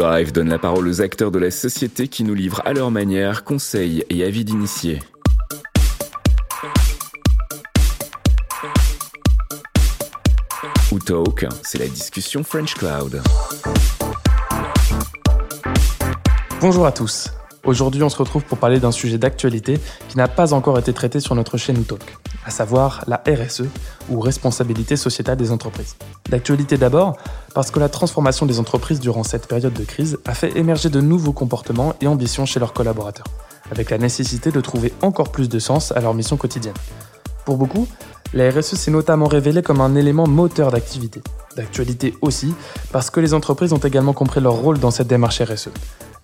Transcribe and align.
Drive 0.00 0.32
donne 0.32 0.48
la 0.48 0.58
parole 0.58 0.88
aux 0.88 1.02
acteurs 1.02 1.30
de 1.30 1.38
la 1.38 1.50
société 1.50 2.08
qui 2.08 2.24
nous 2.24 2.32
livrent 2.32 2.62
à 2.64 2.72
leur 2.72 2.90
manière 2.90 3.44
conseils 3.44 4.02
et 4.08 4.24
avis 4.24 4.46
d'initiés. 4.46 5.00
Ou 10.90 10.98
c'est 11.62 11.78
la 11.78 11.86
discussion 11.86 12.42
French 12.42 12.74
Cloud. 12.76 13.20
Bonjour 16.62 16.86
à 16.86 16.92
tous. 16.92 17.30
Aujourd'hui, 17.64 18.02
on 18.02 18.08
se 18.08 18.16
retrouve 18.16 18.44
pour 18.44 18.56
parler 18.56 18.80
d'un 18.80 18.90
sujet 18.90 19.18
d'actualité 19.18 19.78
qui 20.08 20.16
n'a 20.16 20.28
pas 20.28 20.54
encore 20.54 20.78
été 20.78 20.94
traité 20.94 21.20
sur 21.20 21.34
notre 21.34 21.58
chaîne 21.58 21.84
Talk, 21.84 22.16
à 22.46 22.50
savoir 22.50 23.04
la 23.06 23.22
RSE, 23.26 23.64
ou 24.08 24.20
responsabilité 24.20 24.96
sociétale 24.96 25.36
des 25.36 25.52
entreprises. 25.52 25.96
D'actualité 26.30 26.76
d'abord, 26.76 27.16
parce 27.54 27.72
que 27.72 27.80
la 27.80 27.88
transformation 27.88 28.46
des 28.46 28.60
entreprises 28.60 29.00
durant 29.00 29.24
cette 29.24 29.48
période 29.48 29.72
de 29.72 29.82
crise 29.82 30.16
a 30.24 30.32
fait 30.32 30.56
émerger 30.56 30.88
de 30.88 31.00
nouveaux 31.00 31.32
comportements 31.32 31.94
et 32.00 32.06
ambitions 32.06 32.46
chez 32.46 32.60
leurs 32.60 32.72
collaborateurs, 32.72 33.26
avec 33.72 33.90
la 33.90 33.98
nécessité 33.98 34.52
de 34.52 34.60
trouver 34.60 34.92
encore 35.02 35.32
plus 35.32 35.48
de 35.48 35.58
sens 35.58 35.90
à 35.90 36.00
leur 36.00 36.14
mission 36.14 36.36
quotidienne. 36.36 36.74
Pour 37.44 37.56
beaucoup, 37.56 37.88
la 38.32 38.48
RSE 38.48 38.76
s'est 38.76 38.92
notamment 38.92 39.26
révélée 39.26 39.60
comme 39.60 39.80
un 39.80 39.96
élément 39.96 40.28
moteur 40.28 40.70
d'activité. 40.70 41.20
D'actualité 41.56 42.14
aussi, 42.20 42.54
parce 42.92 43.10
que 43.10 43.18
les 43.18 43.34
entreprises 43.34 43.72
ont 43.72 43.78
également 43.78 44.12
compris 44.12 44.40
leur 44.40 44.54
rôle 44.54 44.78
dans 44.78 44.92
cette 44.92 45.08
démarche 45.08 45.42
RSE. 45.42 45.70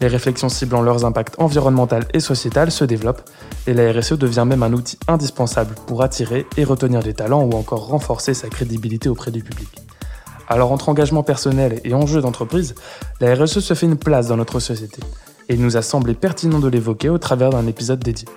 Les 0.00 0.06
réflexions 0.06 0.48
ciblant 0.48 0.82
leurs 0.82 1.04
impacts 1.04 1.34
environnemental 1.38 2.04
et 2.14 2.20
sociétal 2.20 2.70
se 2.70 2.84
développent 2.84 3.28
et 3.66 3.74
la 3.74 3.90
RSE 3.90 4.12
devient 4.12 4.44
même 4.46 4.62
un 4.62 4.72
outil 4.72 4.98
indispensable 5.08 5.74
pour 5.86 6.02
attirer 6.02 6.46
et 6.56 6.62
retenir 6.62 7.02
des 7.02 7.14
talents 7.14 7.42
ou 7.42 7.56
encore 7.56 7.88
renforcer 7.88 8.34
sa 8.34 8.48
crédibilité 8.48 9.08
auprès 9.08 9.32
du 9.32 9.42
public. 9.42 9.68
Alors 10.48 10.72
entre 10.72 10.88
engagement 10.88 11.22
personnel 11.22 11.80
et 11.84 11.94
enjeux 11.94 12.20
d'entreprise, 12.20 12.74
la 13.20 13.34
RSE 13.34 13.60
se 13.60 13.74
fait 13.74 13.86
une 13.86 13.96
place 13.96 14.28
dans 14.28 14.36
notre 14.36 14.60
société 14.60 15.00
et 15.48 15.54
il 15.54 15.62
nous 15.62 15.76
a 15.76 15.82
semblé 15.82 16.14
pertinent 16.14 16.58
de 16.58 16.68
l'évoquer 16.68 17.08
au 17.08 17.18
travers 17.18 17.50
d'un 17.50 17.66
épisode 17.66 18.00
dédié. 18.00 18.28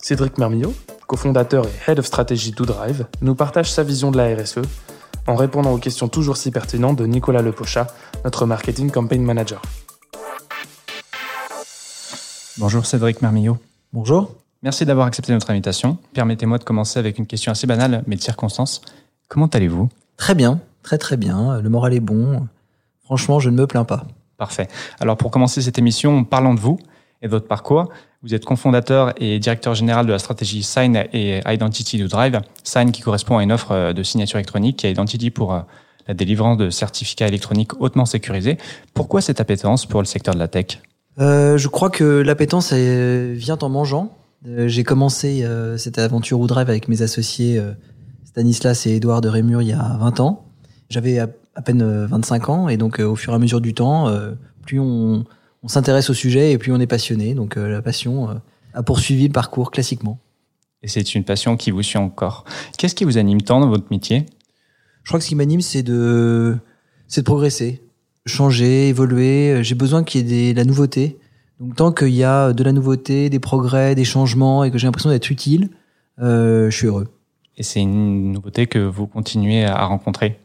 Cédric 0.00 0.38
Mermillot, 0.38 0.74
cofondateur 1.06 1.66
et 1.66 1.90
Head 1.90 1.98
of 1.98 2.06
Strategy 2.06 2.52
to 2.52 2.64
Drive, 2.64 3.06
nous 3.20 3.34
partage 3.34 3.72
sa 3.72 3.82
vision 3.82 4.10
de 4.10 4.16
la 4.16 4.34
RSE 4.34 4.62
en 5.26 5.34
répondant 5.34 5.72
aux 5.72 5.78
questions 5.78 6.08
toujours 6.08 6.36
si 6.36 6.50
pertinentes 6.50 6.96
de 6.96 7.06
Nicolas 7.06 7.42
Lepochat, 7.42 7.88
notre 8.24 8.46
marketing 8.46 8.90
campaign 8.90 9.22
manager. 9.22 9.60
Bonjour 12.56 12.86
Cédric 12.86 13.20
Mermillot. 13.20 13.58
Bonjour. 13.92 14.34
Merci 14.62 14.84
d'avoir 14.84 15.06
accepté 15.06 15.32
notre 15.32 15.50
invitation. 15.50 15.98
Permettez-moi 16.14 16.58
de 16.58 16.64
commencer 16.64 16.98
avec 16.98 17.18
une 17.18 17.26
question 17.26 17.52
assez 17.52 17.66
banale, 17.66 18.02
mais 18.06 18.16
de 18.16 18.20
circonstance. 18.20 18.80
Comment 19.28 19.46
allez-vous? 19.46 19.88
Très 20.16 20.34
bien, 20.34 20.58
très 20.88 20.96
très 20.96 21.18
bien. 21.18 21.60
Le 21.60 21.68
moral 21.68 21.92
est 21.92 22.00
bon. 22.00 22.48
Franchement, 23.04 23.40
je 23.40 23.50
ne 23.50 23.56
me 23.56 23.66
plains 23.66 23.84
pas. 23.84 24.06
Parfait. 24.38 24.68
Alors 25.00 25.18
pour 25.18 25.30
commencer 25.30 25.60
cette 25.60 25.78
émission, 25.78 26.24
parlons 26.24 26.54
de 26.54 26.60
vous 26.60 26.78
et 27.20 27.26
de 27.26 27.30
votre 27.30 27.46
parcours. 27.46 27.90
Vous 28.22 28.34
êtes 28.34 28.46
cofondateur 28.46 29.12
et 29.18 29.38
directeur 29.38 29.74
général 29.74 30.06
de 30.06 30.12
la 30.12 30.18
stratégie 30.18 30.62
Sign 30.62 31.04
et 31.12 31.40
Identity 31.46 32.00
to 32.00 32.08
Drive. 32.08 32.40
Sign 32.64 32.90
qui 32.90 33.02
correspond 33.02 33.36
à 33.36 33.42
une 33.42 33.52
offre 33.52 33.92
de 33.92 34.02
signature 34.02 34.38
électronique 34.38 34.82
et 34.86 34.90
Identity 34.90 35.30
pour 35.30 35.52
euh, 35.52 35.60
la 36.06 36.14
délivrance 36.14 36.56
de 36.56 36.70
certificats 36.70 37.28
électroniques 37.28 37.78
hautement 37.82 38.06
sécurisés. 38.06 38.56
Pourquoi 38.94 39.20
cette 39.20 39.42
appétence 39.42 39.84
pour 39.84 40.00
le 40.00 40.06
secteur 40.06 40.32
de 40.32 40.38
la 40.38 40.48
tech? 40.48 40.80
Euh, 41.20 41.58
je 41.58 41.68
crois 41.68 41.90
que 41.90 42.04
l'appétence 42.04 42.72
vient 42.72 43.58
en 43.60 43.68
mangeant. 43.68 44.16
Euh, 44.46 44.68
j'ai 44.68 44.84
commencé 44.84 45.44
euh, 45.44 45.76
cette 45.76 45.98
aventure 45.98 46.38
Drive 46.46 46.70
avec 46.70 46.88
mes 46.88 47.02
associés 47.02 47.60
Stanislas 48.24 48.86
et 48.86 48.96
Edouard 48.96 49.20
de 49.20 49.28
Rémur 49.28 49.60
il 49.60 49.68
y 49.68 49.72
a 49.72 49.96
20 50.00 50.20
ans. 50.20 50.47
J'avais 50.88 51.18
à, 51.18 51.28
peine 51.64 52.06
25 52.06 52.48
ans 52.48 52.68
et 52.68 52.76
donc 52.76 52.98
au 53.00 53.16
fur 53.16 53.32
et 53.32 53.36
à 53.36 53.38
mesure 53.38 53.60
du 53.60 53.74
temps, 53.74 54.10
plus 54.64 54.80
on, 54.80 55.24
on 55.62 55.68
s'intéresse 55.68 56.08
au 56.08 56.14
sujet 56.14 56.52
et 56.52 56.58
plus 56.58 56.72
on 56.72 56.80
est 56.80 56.86
passionné. 56.86 57.34
Donc 57.34 57.56
la 57.56 57.82
passion 57.82 58.40
a 58.72 58.82
poursuivi 58.82 59.26
le 59.26 59.32
parcours 59.32 59.70
classiquement. 59.70 60.18
Et 60.82 60.88
c'est 60.88 61.14
une 61.14 61.24
passion 61.24 61.56
qui 61.56 61.72
vous 61.72 61.82
suit 61.82 61.98
encore. 61.98 62.44
Qu'est-ce 62.78 62.94
qui 62.94 63.04
vous 63.04 63.18
anime 63.18 63.42
tant 63.42 63.60
dans 63.60 63.68
votre 63.68 63.88
métier? 63.90 64.24
Je 65.02 65.10
crois 65.10 65.18
que 65.18 65.24
ce 65.24 65.28
qui 65.28 65.34
m'anime, 65.34 65.60
c'est 65.60 65.82
de, 65.82 66.56
c'est 67.08 67.22
de 67.22 67.26
progresser 67.26 67.82
changer, 68.28 68.88
évoluer. 68.88 69.64
J'ai 69.64 69.74
besoin 69.74 70.04
qu'il 70.04 70.30
y 70.30 70.48
ait 70.48 70.52
de 70.52 70.58
la 70.58 70.64
nouveauté. 70.64 71.18
Donc 71.58 71.74
tant 71.74 71.90
qu'il 71.90 72.10
y 72.10 72.22
a 72.22 72.52
de 72.52 72.62
la 72.62 72.70
nouveauté, 72.70 73.30
des 73.30 73.40
progrès, 73.40 73.96
des 73.96 74.04
changements 74.04 74.62
et 74.62 74.70
que 74.70 74.78
j'ai 74.78 74.86
l'impression 74.86 75.10
d'être 75.10 75.30
utile, 75.30 75.70
euh, 76.20 76.70
je 76.70 76.76
suis 76.76 76.86
heureux. 76.86 77.08
Et 77.56 77.64
c'est 77.64 77.80
une 77.80 78.30
nouveauté 78.30 78.68
que 78.68 78.78
vous 78.78 79.08
continuez 79.08 79.64
à 79.64 79.84
rencontrer? 79.84 80.38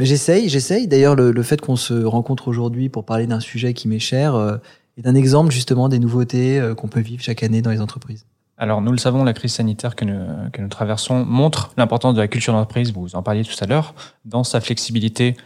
J'essaye, 0.00 0.48
j'essaye. 0.48 0.88
D'ailleurs, 0.88 1.16
le, 1.16 1.42
fait 1.42 1.60
qu'on 1.60 1.76
se 1.76 2.04
rencontre 2.04 2.48
aujourd'hui 2.48 2.88
pour 2.88 3.04
parler 3.04 3.26
d'un 3.26 3.40
sujet 3.40 3.74
qui 3.74 3.88
m'est 3.88 3.98
cher 3.98 4.34
euh, 4.34 4.56
est 4.96 5.06
un 5.06 5.14
exemple 5.14 5.52
justement 5.52 5.88
des 5.88 5.98
nouveautés 5.98 6.58
euh, 6.58 6.74
qu'on 6.74 6.88
peut 6.88 7.00
vivre 7.00 7.22
chaque 7.22 7.42
année 7.42 7.62
dans 7.62 7.70
les 7.70 7.80
entreprises. 7.80 8.26
Alors, 8.56 8.80
nous 8.82 8.90
le 8.90 8.98
savons, 8.98 9.22
la 9.22 9.32
crise 9.32 9.52
sanitaire 9.52 9.94
que 9.94 10.04
nous, 10.04 10.18
que 10.52 10.60
nous 10.60 10.68
traversons 10.68 11.24
montre 11.24 11.72
l'importance 11.76 12.14
de 12.14 12.20
la 12.20 12.26
culture 12.26 12.52
d'entreprise, 12.52 12.92
vous 12.92 13.14
en 13.14 13.22
parliez 13.22 13.44
tout 13.44 13.54
à 13.60 13.66
l'heure, 13.66 13.94
dans 14.24 14.42
sa 14.42 14.60
flexibilité, 14.60 15.36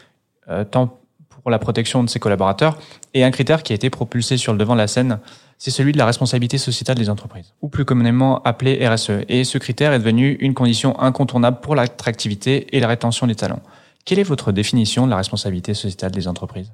euh, 0.48 0.64
tant 0.64 0.98
pour 1.28 1.50
la 1.50 1.58
protection 1.58 2.02
de 2.02 2.08
ses 2.08 2.18
collaborateurs. 2.18 2.78
Et 3.12 3.22
un 3.22 3.30
critère 3.30 3.62
qui 3.62 3.72
a 3.72 3.76
été 3.76 3.90
propulsé 3.90 4.38
sur 4.38 4.52
le 4.52 4.58
devant 4.58 4.72
de 4.72 4.78
la 4.78 4.86
scène, 4.86 5.18
c'est 5.58 5.70
celui 5.70 5.92
de 5.92 5.98
la 5.98 6.06
responsabilité 6.06 6.56
sociétale 6.56 6.96
des 6.96 7.10
entreprises, 7.10 7.52
ou 7.60 7.68
plus 7.68 7.84
communément 7.84 8.42
appelé 8.42 8.86
RSE. 8.86 9.24
Et 9.28 9.44
ce 9.44 9.58
critère 9.58 9.92
est 9.92 9.98
devenu 9.98 10.32
une 10.40 10.54
condition 10.54 10.98
incontournable 10.98 11.60
pour 11.60 11.74
l'attractivité 11.74 12.74
et 12.74 12.80
la 12.80 12.88
rétention 12.88 13.26
des 13.26 13.34
talents. 13.34 13.62
Quelle 14.04 14.18
est 14.18 14.24
votre 14.24 14.52
définition 14.52 15.06
de 15.06 15.10
la 15.10 15.16
responsabilité 15.16 15.74
sociétale 15.74 16.10
des 16.10 16.26
entreprises? 16.26 16.72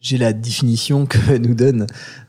J'ai 0.00 0.16
la 0.16 0.32
définition 0.32 1.06
que 1.06 1.36
nous 1.38 1.54
donne 1.54 1.86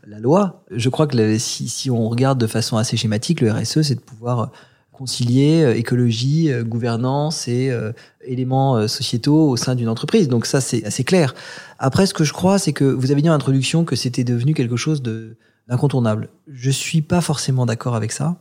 la 0.07 0.19
loi. 0.19 0.63
Je 0.71 0.89
crois 0.89 1.07
que 1.07 1.37
si, 1.37 1.69
si, 1.69 1.91
on 1.91 2.09
regarde 2.09 2.39
de 2.39 2.47
façon 2.47 2.77
assez 2.77 2.97
schématique, 2.97 3.41
le 3.41 3.51
RSE, 3.51 3.83
c'est 3.83 3.95
de 3.95 3.99
pouvoir 3.99 4.51
concilier 4.91 5.63
euh, 5.63 5.75
écologie, 5.75 6.51
euh, 6.51 6.63
gouvernance 6.63 7.47
et 7.47 7.69
euh, 7.69 7.93
éléments 8.25 8.87
sociétaux 8.87 9.49
au 9.49 9.55
sein 9.55 9.75
d'une 9.75 9.87
entreprise. 9.87 10.27
Donc 10.27 10.45
ça, 10.45 10.61
c'est 10.61 10.83
assez 10.83 11.03
clair. 11.03 11.35
Après, 11.77 12.05
ce 12.05 12.13
que 12.13 12.23
je 12.23 12.33
crois, 12.33 12.57
c'est 12.57 12.73
que 12.73 12.83
vous 12.83 13.11
avez 13.11 13.21
dit 13.21 13.29
en 13.29 13.33
introduction 13.33 13.85
que 13.85 13.95
c'était 13.95 14.23
devenu 14.23 14.53
quelque 14.53 14.75
chose 14.75 15.03
d'incontournable. 15.03 16.29
Je 16.51 16.71
suis 16.71 17.01
pas 17.01 17.21
forcément 17.21 17.65
d'accord 17.65 17.95
avec 17.95 18.11
ça. 18.11 18.37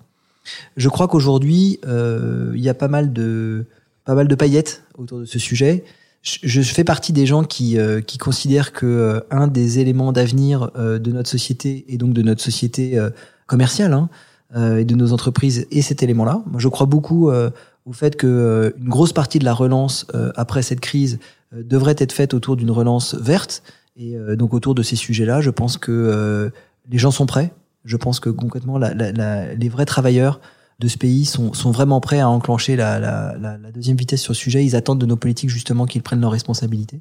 Je 0.76 0.88
crois 0.88 1.06
qu'aujourd'hui, 1.06 1.78
il 1.84 2.60
y 2.60 2.68
a 2.70 2.74
pas 2.74 2.88
mal 2.88 3.12
de 3.12 3.66
pas 4.04 4.14
mal 4.14 4.26
de 4.26 4.34
paillettes 4.34 4.84
autour 4.96 5.20
de 5.20 5.26
ce 5.26 5.38
sujet. 5.38 5.84
Je, 6.22 6.60
fais 6.62 6.84
partie 6.84 7.12
des 7.12 7.26
gens 7.26 7.44
qui 7.44 7.78
qui 8.06 8.18
considèrent 8.18 8.72
que 8.72 9.24
un 9.30 9.46
des 9.46 9.78
éléments 9.78 10.12
d'avenir 10.12 10.70
de 10.76 11.12
notre 11.12 11.30
société 11.30 11.84
et 11.88 11.96
donc 11.96 12.12
de 12.12 12.22
notre 12.22 12.42
société 12.42 12.98
commerciale, 13.46 13.92
hein, 13.94 14.08
euh, 14.56 14.78
et 14.78 14.86
de 14.86 14.94
nos 14.94 15.12
entreprises 15.12 15.66
et 15.70 15.82
cet 15.82 16.02
élément-là. 16.02 16.42
Moi, 16.46 16.58
je 16.58 16.68
crois 16.68 16.86
beaucoup 16.86 17.28
euh, 17.28 17.50
au 17.84 17.92
fait 17.92 18.16
que 18.16 18.26
euh, 18.26 18.70
une 18.78 18.88
grosse 18.88 19.12
partie 19.12 19.38
de 19.38 19.44
la 19.44 19.52
relance 19.52 20.06
après 20.36 20.62
cette 20.62 20.80
crise 20.80 21.18
devrait 21.52 21.96
être 21.98 22.12
faite 22.12 22.32
autour 22.32 22.56
d'une 22.56 22.70
relance 22.70 23.14
verte 23.14 23.62
et 23.96 24.16
donc 24.36 24.54
autour 24.54 24.74
de 24.74 24.82
ces 24.82 24.94
sujets-là. 24.96 25.40
Je 25.40 25.50
pense 25.50 25.76
que 25.76 26.50
les 26.88 26.98
gens 26.98 27.10
sont 27.10 27.26
prêts. 27.26 27.52
Je 27.84 27.96
pense 27.96 28.20
que 28.20 28.30
concrètement, 28.30 28.78
la, 28.78 28.94
la, 28.94 29.12
la, 29.12 29.54
les 29.54 29.68
vrais 29.68 29.86
travailleurs 29.86 30.40
de 30.78 30.88
ce 30.88 30.96
pays 30.96 31.24
sont, 31.24 31.52
sont 31.54 31.70
vraiment 31.70 32.00
prêts 32.00 32.20
à 32.20 32.28
enclencher 32.28 32.76
la, 32.76 33.00
la, 33.00 33.58
deuxième 33.72 33.96
vitesse 33.96 34.22
sur 34.22 34.32
le 34.32 34.36
sujet. 34.36 34.64
Ils 34.64 34.76
attendent 34.76 35.00
de 35.00 35.06
nos 35.06 35.16
politiques 35.16 35.50
justement 35.50 35.86
qu'ils 35.86 36.02
prennent 36.02 36.20
leurs 36.20 36.30
responsabilités. 36.30 37.00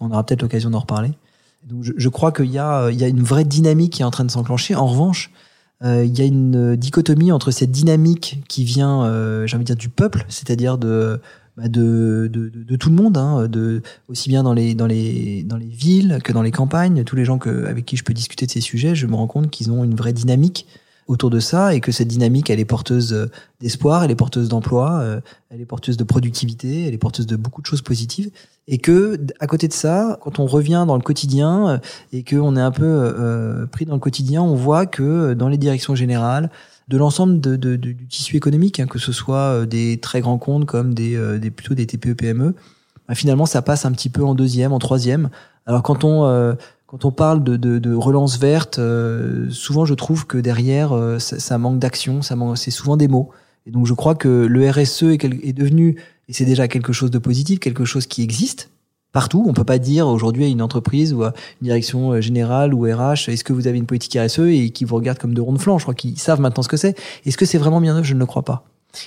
On 0.00 0.10
aura 0.10 0.24
peut-être 0.24 0.42
l'occasion 0.42 0.70
d'en 0.70 0.80
reparler. 0.80 1.12
Donc 1.64 1.82
je, 1.82 1.92
je 1.96 2.08
crois 2.08 2.32
qu'il 2.32 2.50
y 2.50 2.58
a, 2.58 2.90
il 2.90 3.00
y 3.00 3.04
a 3.04 3.08
une 3.08 3.22
vraie 3.22 3.44
dynamique 3.44 3.94
qui 3.94 4.02
est 4.02 4.04
en 4.04 4.10
train 4.10 4.24
de 4.24 4.30
s'enclencher. 4.30 4.74
En 4.74 4.86
revanche, 4.86 5.30
euh, 5.84 6.04
il 6.04 6.18
y 6.18 6.22
a 6.22 6.24
une 6.24 6.74
dichotomie 6.74 7.32
entre 7.32 7.50
cette 7.50 7.70
dynamique 7.70 8.42
qui 8.48 8.64
vient, 8.64 9.04
euh, 9.04 9.46
j'ai 9.46 9.56
envie 9.56 9.64
de 9.64 9.68
dire, 9.68 9.76
du 9.76 9.88
peuple, 9.88 10.24
c'est-à-dire 10.28 10.78
de, 10.78 11.20
bah 11.56 11.68
de, 11.68 12.28
de, 12.32 12.48
de, 12.48 12.76
tout 12.76 12.88
le 12.88 12.96
monde, 12.96 13.16
hein, 13.16 13.46
de, 13.46 13.82
aussi 14.08 14.28
bien 14.28 14.42
dans 14.42 14.54
les, 14.54 14.74
dans, 14.74 14.86
les, 14.86 15.42
dans 15.44 15.56
les 15.56 15.66
villes 15.66 16.18
que 16.24 16.32
dans 16.32 16.42
les 16.42 16.50
campagnes. 16.50 17.04
Tous 17.04 17.16
les 17.16 17.24
gens 17.24 17.38
que, 17.38 17.66
avec 17.66 17.84
qui 17.84 17.96
je 17.96 18.04
peux 18.04 18.14
discuter 18.14 18.46
de 18.46 18.50
ces 18.50 18.60
sujets, 18.60 18.94
je 18.94 19.06
me 19.06 19.14
rends 19.14 19.26
compte 19.26 19.50
qu'ils 19.50 19.70
ont 19.70 19.84
une 19.84 19.94
vraie 19.94 20.12
dynamique 20.12 20.66
autour 21.06 21.30
de 21.30 21.38
ça 21.38 21.74
et 21.74 21.80
que 21.80 21.92
cette 21.92 22.08
dynamique, 22.08 22.50
elle 22.50 22.60
est 22.60 22.64
porteuse 22.64 23.12
euh, 23.12 23.30
d'espoir, 23.60 24.04
elle 24.04 24.10
est 24.10 24.16
porteuse 24.16 24.48
d'emploi, 24.48 24.98
euh, 25.00 25.20
elle 25.50 25.60
est 25.60 25.66
porteuse 25.66 25.96
de 25.96 26.04
productivité, 26.04 26.86
elle 26.86 26.94
est 26.94 26.98
porteuse 26.98 27.26
de 27.26 27.36
beaucoup 27.36 27.62
de 27.62 27.66
choses 27.66 27.82
positives. 27.82 28.30
Et 28.66 28.78
que, 28.78 29.18
à 29.38 29.46
côté 29.46 29.68
de 29.68 29.72
ça, 29.72 30.18
quand 30.22 30.38
on 30.40 30.46
revient 30.46 30.84
dans 30.86 30.96
le 30.96 31.02
quotidien 31.02 31.68
euh, 31.68 31.78
et 32.12 32.24
qu'on 32.24 32.56
est 32.56 32.60
un 32.60 32.72
peu 32.72 33.66
pris 33.70 33.84
dans 33.84 33.94
le 33.94 34.00
quotidien, 34.00 34.42
on 34.42 34.54
voit 34.54 34.86
que 34.86 35.34
dans 35.34 35.48
les 35.48 35.58
directions 35.58 35.94
générales, 35.94 36.50
de 36.88 36.96
l'ensemble 36.96 37.40
de, 37.40 37.56
de, 37.56 37.76
du 37.76 38.06
tissu 38.06 38.36
économique, 38.36 38.78
hein, 38.78 38.86
que 38.86 38.98
ce 38.98 39.12
soit 39.12 39.66
des 39.66 39.98
très 39.98 40.20
grands 40.20 40.38
comptes 40.38 40.66
comme 40.66 40.94
des, 40.94 41.18
des 41.38 41.50
plutôt 41.50 41.74
des 41.74 41.86
TPE 41.86 42.14
PME, 42.14 42.54
bah, 43.08 43.14
finalement 43.14 43.46
ça 43.46 43.60
passe 43.62 43.84
un 43.84 43.92
petit 43.92 44.08
peu 44.08 44.24
en 44.24 44.34
deuxième, 44.34 44.72
en 44.72 44.78
troisième. 44.78 45.30
Alors 45.66 45.82
quand 45.82 46.04
on 46.04 46.56
quand 46.86 47.04
on 47.04 47.10
parle 47.10 47.42
de, 47.42 47.56
de, 47.56 47.78
de 47.78 47.94
relance 47.94 48.38
verte, 48.38 48.78
euh, 48.78 49.50
souvent 49.50 49.84
je 49.84 49.94
trouve 49.94 50.26
que 50.26 50.38
derrière, 50.38 50.92
euh, 50.92 51.18
ça, 51.18 51.58
manque 51.58 51.78
d'action, 51.80 52.22
ça 52.22 52.36
manque, 52.36 52.58
c'est 52.58 52.70
souvent 52.70 52.96
des 52.96 53.08
mots. 53.08 53.30
Et 53.66 53.72
donc 53.72 53.86
je 53.86 53.94
crois 53.94 54.14
que 54.14 54.46
le 54.48 54.70
RSE 54.70 55.02
est, 55.02 55.24
est 55.24 55.52
devenu, 55.52 56.00
et 56.28 56.32
c'est 56.32 56.44
déjà 56.44 56.68
quelque 56.68 56.92
chose 56.92 57.10
de 57.10 57.18
positif, 57.18 57.58
quelque 57.58 57.84
chose 57.84 58.06
qui 58.06 58.22
existe, 58.22 58.70
partout. 59.10 59.44
On 59.48 59.52
peut 59.52 59.64
pas 59.64 59.78
dire 59.78 60.06
aujourd'hui 60.06 60.44
à 60.44 60.48
une 60.48 60.62
entreprise 60.62 61.12
ou 61.12 61.24
à 61.24 61.32
une 61.60 61.66
direction 61.66 62.20
générale 62.20 62.72
ou 62.72 62.82
RH, 62.82 63.28
est-ce 63.28 63.42
que 63.42 63.52
vous 63.52 63.66
avez 63.66 63.78
une 63.78 63.86
politique 63.86 64.16
RSE 64.16 64.38
et 64.38 64.70
qui 64.70 64.84
vous 64.84 64.94
regarde 64.94 65.18
comme 65.18 65.34
de 65.34 65.40
ronde 65.40 65.60
flanc. 65.60 65.78
Je 65.78 65.84
crois 65.84 65.94
qu'ils 65.94 66.18
savent 66.18 66.40
maintenant 66.40 66.62
ce 66.62 66.68
que 66.68 66.76
c'est. 66.76 66.96
Est-ce 67.24 67.36
que 67.36 67.46
c'est 67.46 67.58
vraiment 67.58 67.80
bien 67.80 67.94
neuf? 67.94 68.04
Je 68.04 68.14
ne 68.14 68.20
le 68.20 68.26
crois 68.26 68.44
pas. 68.44 68.64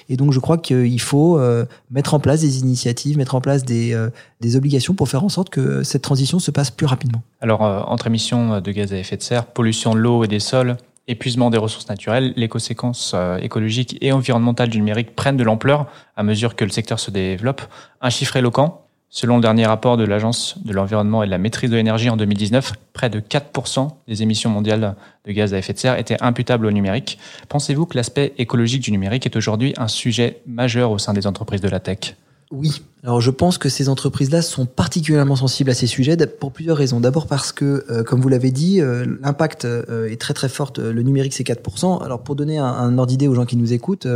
Et 0.09 0.18
donc, 0.18 0.31
je 0.31 0.39
crois 0.39 0.57
qu'il 0.57 1.01
faut 1.01 1.38
euh, 1.38 1.65
mettre 1.91 2.13
en 2.13 2.19
place 2.19 2.41
des 2.41 2.59
initiatives, 2.59 3.18
mettre 3.18 3.36
en 3.36 3.41
place 3.41 3.63
des, 3.63 3.94
euh, 3.94 4.09
des 4.41 4.56
obligations 4.56 4.94
pour 4.94 5.09
faire 5.09 5.24
en 5.24 5.30
sorte 5.30 5.50
que 5.50 5.83
cette 5.83 6.01
transition 6.01 6.39
se 6.39 6.51
passe 6.51 6.71
plus 6.71 6.86
rapidement. 6.86 7.21
Alors, 7.41 7.65
euh, 7.65 7.81
entre 7.81 8.07
émissions 8.07 8.62
de 8.62 8.71
gaz 8.71 8.94
à 8.94 8.97
effet 8.97 9.18
de 9.18 9.21
serre, 9.21 9.45
pollution 9.45 9.94
de 9.94 10.00
l'eau 10.00 10.24
et 10.24 10.27
des 10.27 10.39
sols, 10.39 10.77
épuisement 11.07 11.50
des 11.50 11.57
ressources 11.57 11.89
naturelles, 11.89 12.33
les 12.36 12.47
conséquences 12.47 13.15
écologiques 13.41 13.97
et 14.00 14.12
environnementales 14.12 14.69
du 14.69 14.77
numérique 14.77 15.15
prennent 15.15 15.38
de 15.38 15.44
l'ampleur 15.44 15.88
à 16.15 16.21
mesure 16.21 16.56
que 16.56 16.63
le 16.63 16.69
secteur 16.69 17.00
se 17.00 17.09
développe. 17.09 17.63
Un 18.00 18.12
chiffre 18.12 18.36
éloquent, 18.36 18.86
Selon 19.11 19.38
le 19.38 19.41
dernier 19.41 19.65
rapport 19.65 19.97
de 19.97 20.03
l'Agence 20.03 20.56
de 20.63 20.71
l'environnement 20.71 21.23
et 21.23 21.25
de 21.25 21.31
la 21.31 21.39
maîtrise 21.39 21.71
de 21.71 21.75
l'énergie 21.75 22.11
en 22.11 22.17
2019, 22.17 22.73
près 22.94 23.09
de 23.09 23.19
4% 23.19 23.89
des 24.07 24.21
émissions 24.21 24.51
mondiales 24.51 24.95
de 25.25 25.31
gaz 25.31 25.51
à 25.53 25.57
effet 25.57 25.73
de 25.73 25.79
serre 25.79 25.97
étaient 25.97 26.21
imputables 26.21 26.67
au 26.67 26.71
numérique. 26.71 27.17
Pensez-vous 27.47 27.88
que 27.88 27.97
l'aspect 27.97 28.33
écologique 28.38 28.83
du 28.83 28.91
numérique 28.91 29.25
est 29.25 29.35
aujourd'hui 29.35 29.73
un 29.77 29.88
sujet 29.88 30.41
majeur 30.45 30.91
au 30.91 31.00
sein 31.00 31.13
des 31.13 31.25
entreprises 31.25 31.61
de 31.61 31.69
la 31.69 31.79
tech? 31.79 32.15
Oui. 32.51 32.81
Alors 33.04 33.22
je 33.22 33.30
pense 33.30 33.60
que 33.60 33.69
ces 33.69 33.90
entreprises-là 33.90 34.42
sont 34.42 34.66
particulièrement 34.66 35.36
sensibles 35.36 35.69
à 35.69 35.75
ces 35.75 35.86
sujets 35.86 36.18
pour 36.25 36.51
plusieurs 36.51 36.78
raisons. 36.78 37.00
D'abord 37.00 37.28
parce 37.28 37.51
que, 37.51 37.86
euh, 37.90 38.04
comme 38.04 38.22
vous 38.22 38.30
l'avez 38.30 38.50
dit, 38.50 38.81
euh, 38.81 39.06
l'impact 39.22 39.66
euh, 39.66 40.10
est 40.10 40.19
très 40.19 40.34
très 40.34 40.50
fort. 40.50 40.74
Le 40.78 41.01
numérique 41.04 41.34
c'est 41.34 41.44
4%. 41.44 42.04
Alors 42.04 42.24
pour 42.24 42.36
donner 42.36 42.57
un, 42.57 42.98
ordre 42.98 43.06
d'idée 43.06 43.28
aux 43.28 43.36
gens 43.36 43.46
qui 43.46 43.56
nous 43.56 43.72
écoutent, 43.72 44.07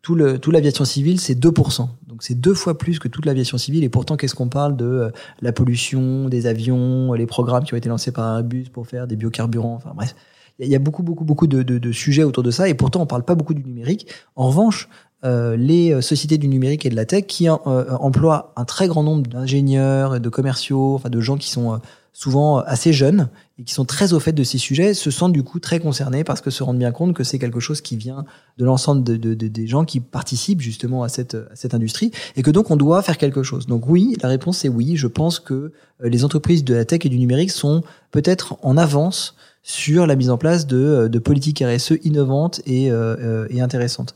tout 0.00 0.14
le 0.14 0.38
tout 0.38 0.50
l'aviation 0.50 0.86
civile 0.86 1.20
c'est 1.20 1.38
2%. 1.38 1.88
Donc 2.06 2.22
c'est 2.22 2.40
deux 2.40 2.54
fois 2.54 2.78
plus 2.78 2.98
que 2.98 3.06
toute 3.06 3.26
l'aviation 3.26 3.58
civile. 3.58 3.84
Et 3.84 3.90
pourtant 3.90 4.16
qu'est-ce 4.16 4.34
qu'on 4.34 4.48
parle 4.48 4.74
de 4.74 5.12
la 5.42 5.52
pollution 5.52 6.30
des 6.30 6.46
avions, 6.46 7.12
les 7.12 7.26
programmes 7.26 7.64
qui 7.64 7.74
ont 7.74 7.76
été 7.76 7.90
lancés 7.90 8.12
par 8.12 8.38
Airbus 8.38 8.70
pour 8.72 8.86
faire 8.86 9.06
des 9.06 9.16
biocarburants. 9.16 9.74
Enfin 9.74 9.92
bref. 9.94 10.14
Il 10.60 10.66
y 10.66 10.74
a 10.74 10.80
beaucoup, 10.80 11.04
beaucoup, 11.04 11.24
beaucoup 11.24 11.46
de, 11.46 11.62
de, 11.62 11.78
de, 11.78 11.92
sujets 11.92 12.24
autour 12.24 12.42
de 12.42 12.50
ça, 12.50 12.68
et 12.68 12.74
pourtant 12.74 13.00
on 13.00 13.06
parle 13.06 13.22
pas 13.22 13.36
beaucoup 13.36 13.54
du 13.54 13.62
numérique. 13.62 14.08
En 14.34 14.48
revanche, 14.48 14.88
euh, 15.24 15.56
les 15.56 15.92
euh, 15.92 16.00
sociétés 16.00 16.38
du 16.38 16.46
numérique 16.46 16.86
et 16.86 16.90
de 16.90 16.94
la 16.94 17.04
tech 17.04 17.26
qui 17.26 17.48
euh, 17.48 17.54
emploient 17.56 18.52
un 18.54 18.64
très 18.64 18.86
grand 18.86 19.02
nombre 19.02 19.26
d'ingénieurs 19.26 20.14
et 20.14 20.20
de 20.20 20.28
commerciaux, 20.28 20.94
enfin 20.94 21.10
de 21.10 21.20
gens 21.20 21.36
qui 21.36 21.50
sont 21.50 21.80
souvent 22.12 22.58
assez 22.58 22.92
jeunes 22.92 23.28
et 23.58 23.64
qui 23.64 23.74
sont 23.74 23.84
très 23.84 24.12
au 24.12 24.20
fait 24.20 24.32
de 24.32 24.44
ces 24.44 24.58
sujets, 24.58 24.94
se 24.94 25.10
sentent 25.10 25.32
du 25.32 25.42
coup 25.42 25.58
très 25.58 25.80
concernés 25.80 26.22
parce 26.22 26.40
que 26.40 26.50
se 26.50 26.62
rendent 26.62 26.78
bien 26.78 26.92
compte 26.92 27.14
que 27.14 27.24
c'est 27.24 27.40
quelque 27.40 27.58
chose 27.58 27.80
qui 27.80 27.96
vient 27.96 28.24
de 28.58 28.64
l'ensemble 28.64 29.02
de, 29.02 29.16
de, 29.16 29.34
des 29.34 29.66
gens 29.66 29.84
qui 29.84 29.98
participent 29.98 30.60
justement 30.60 31.02
à 31.02 31.08
cette, 31.08 31.34
à 31.34 31.54
cette 31.54 31.74
industrie 31.74 32.12
et 32.36 32.42
que 32.42 32.52
donc 32.52 32.70
on 32.70 32.76
doit 32.76 33.02
faire 33.02 33.18
quelque 33.18 33.42
chose. 33.42 33.66
Donc 33.66 33.88
oui, 33.88 34.16
la 34.22 34.28
réponse 34.28 34.64
est 34.64 34.68
oui. 34.68 34.96
Je 34.96 35.08
pense 35.08 35.40
que 35.40 35.72
les 36.00 36.24
entreprises 36.24 36.62
de 36.62 36.74
la 36.74 36.84
tech 36.84 37.00
et 37.04 37.08
du 37.08 37.18
numérique 37.18 37.50
sont 37.50 37.82
peut-être 38.12 38.56
en 38.62 38.76
avance 38.76 39.34
sur 39.64 40.06
la 40.06 40.14
mise 40.14 40.30
en 40.30 40.38
place 40.38 40.68
de, 40.68 41.08
de 41.10 41.18
politiques 41.18 41.62
RSE 41.66 41.94
innovantes 42.04 42.60
et, 42.66 42.86
et 42.86 43.60
intéressantes. 43.60 44.14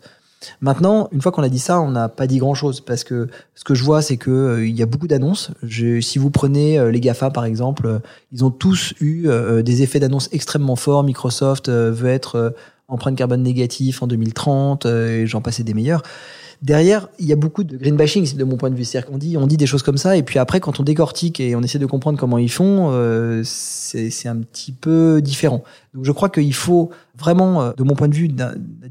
Maintenant, 0.60 1.08
une 1.12 1.20
fois 1.20 1.32
qu'on 1.32 1.42
a 1.42 1.48
dit 1.48 1.58
ça, 1.58 1.80
on 1.80 1.90
n'a 1.90 2.08
pas 2.08 2.26
dit 2.26 2.38
grand-chose 2.38 2.80
parce 2.80 3.04
que 3.04 3.28
ce 3.54 3.64
que 3.64 3.74
je 3.74 3.84
vois, 3.84 4.02
c'est 4.02 4.16
que 4.16 4.30
euh, 4.30 4.66
y 4.66 4.82
a 4.82 4.86
beaucoup 4.86 5.08
d'annonces. 5.08 5.50
Si 6.00 6.18
vous 6.18 6.30
prenez 6.30 6.78
euh, 6.78 6.90
les 6.90 7.00
Gafa 7.00 7.30
par 7.30 7.44
exemple, 7.44 7.86
euh, 7.86 7.98
ils 8.32 8.44
ont 8.44 8.50
tous 8.50 8.94
eu 9.00 9.28
des 9.62 9.82
effets 9.82 10.00
d'annonce 10.00 10.28
extrêmement 10.32 10.76
forts. 10.76 11.04
Microsoft 11.04 11.68
veut 11.68 12.08
être 12.08 12.54
empreinte 12.88 13.16
carbone 13.16 13.42
négatif 13.42 14.02
en 14.02 14.06
2030, 14.06 14.86
et 14.86 15.26
j'en 15.26 15.40
passais 15.40 15.62
des 15.62 15.74
meilleurs 15.74 16.02
derrière, 16.62 17.08
il 17.18 17.26
y 17.26 17.32
a 17.32 17.36
beaucoup 17.36 17.64
de 17.64 17.76
green 17.76 17.96
bashing, 17.96 18.36
de 18.36 18.44
mon 18.44 18.56
point 18.56 18.70
de 18.70 18.76
vue. 18.76 18.84
C'est-à-dire 18.84 19.10
qu'on 19.10 19.18
dit, 19.18 19.36
on 19.36 19.46
dit 19.46 19.56
des 19.56 19.66
choses 19.66 19.82
comme 19.82 19.98
ça, 19.98 20.16
et 20.16 20.22
puis 20.22 20.38
après, 20.38 20.60
quand 20.60 20.80
on 20.80 20.82
décortique 20.82 21.40
et 21.40 21.54
on 21.56 21.62
essaie 21.62 21.78
de 21.78 21.86
comprendre 21.86 22.18
comment 22.18 22.38
ils 22.38 22.50
font, 22.50 22.90
euh, 22.92 23.42
c'est 23.44 24.28
un 24.28 24.36
petit 24.36 24.72
peu 24.72 25.20
différent. 25.20 25.64
Donc, 25.94 26.04
je 26.04 26.12
crois 26.12 26.30
qu'il 26.30 26.54
faut 26.54 26.90
vraiment, 27.18 27.62
euh, 27.62 27.72
de 27.76 27.82
mon 27.82 27.94
point 27.94 28.08
de 28.08 28.14
vue, 28.14 28.28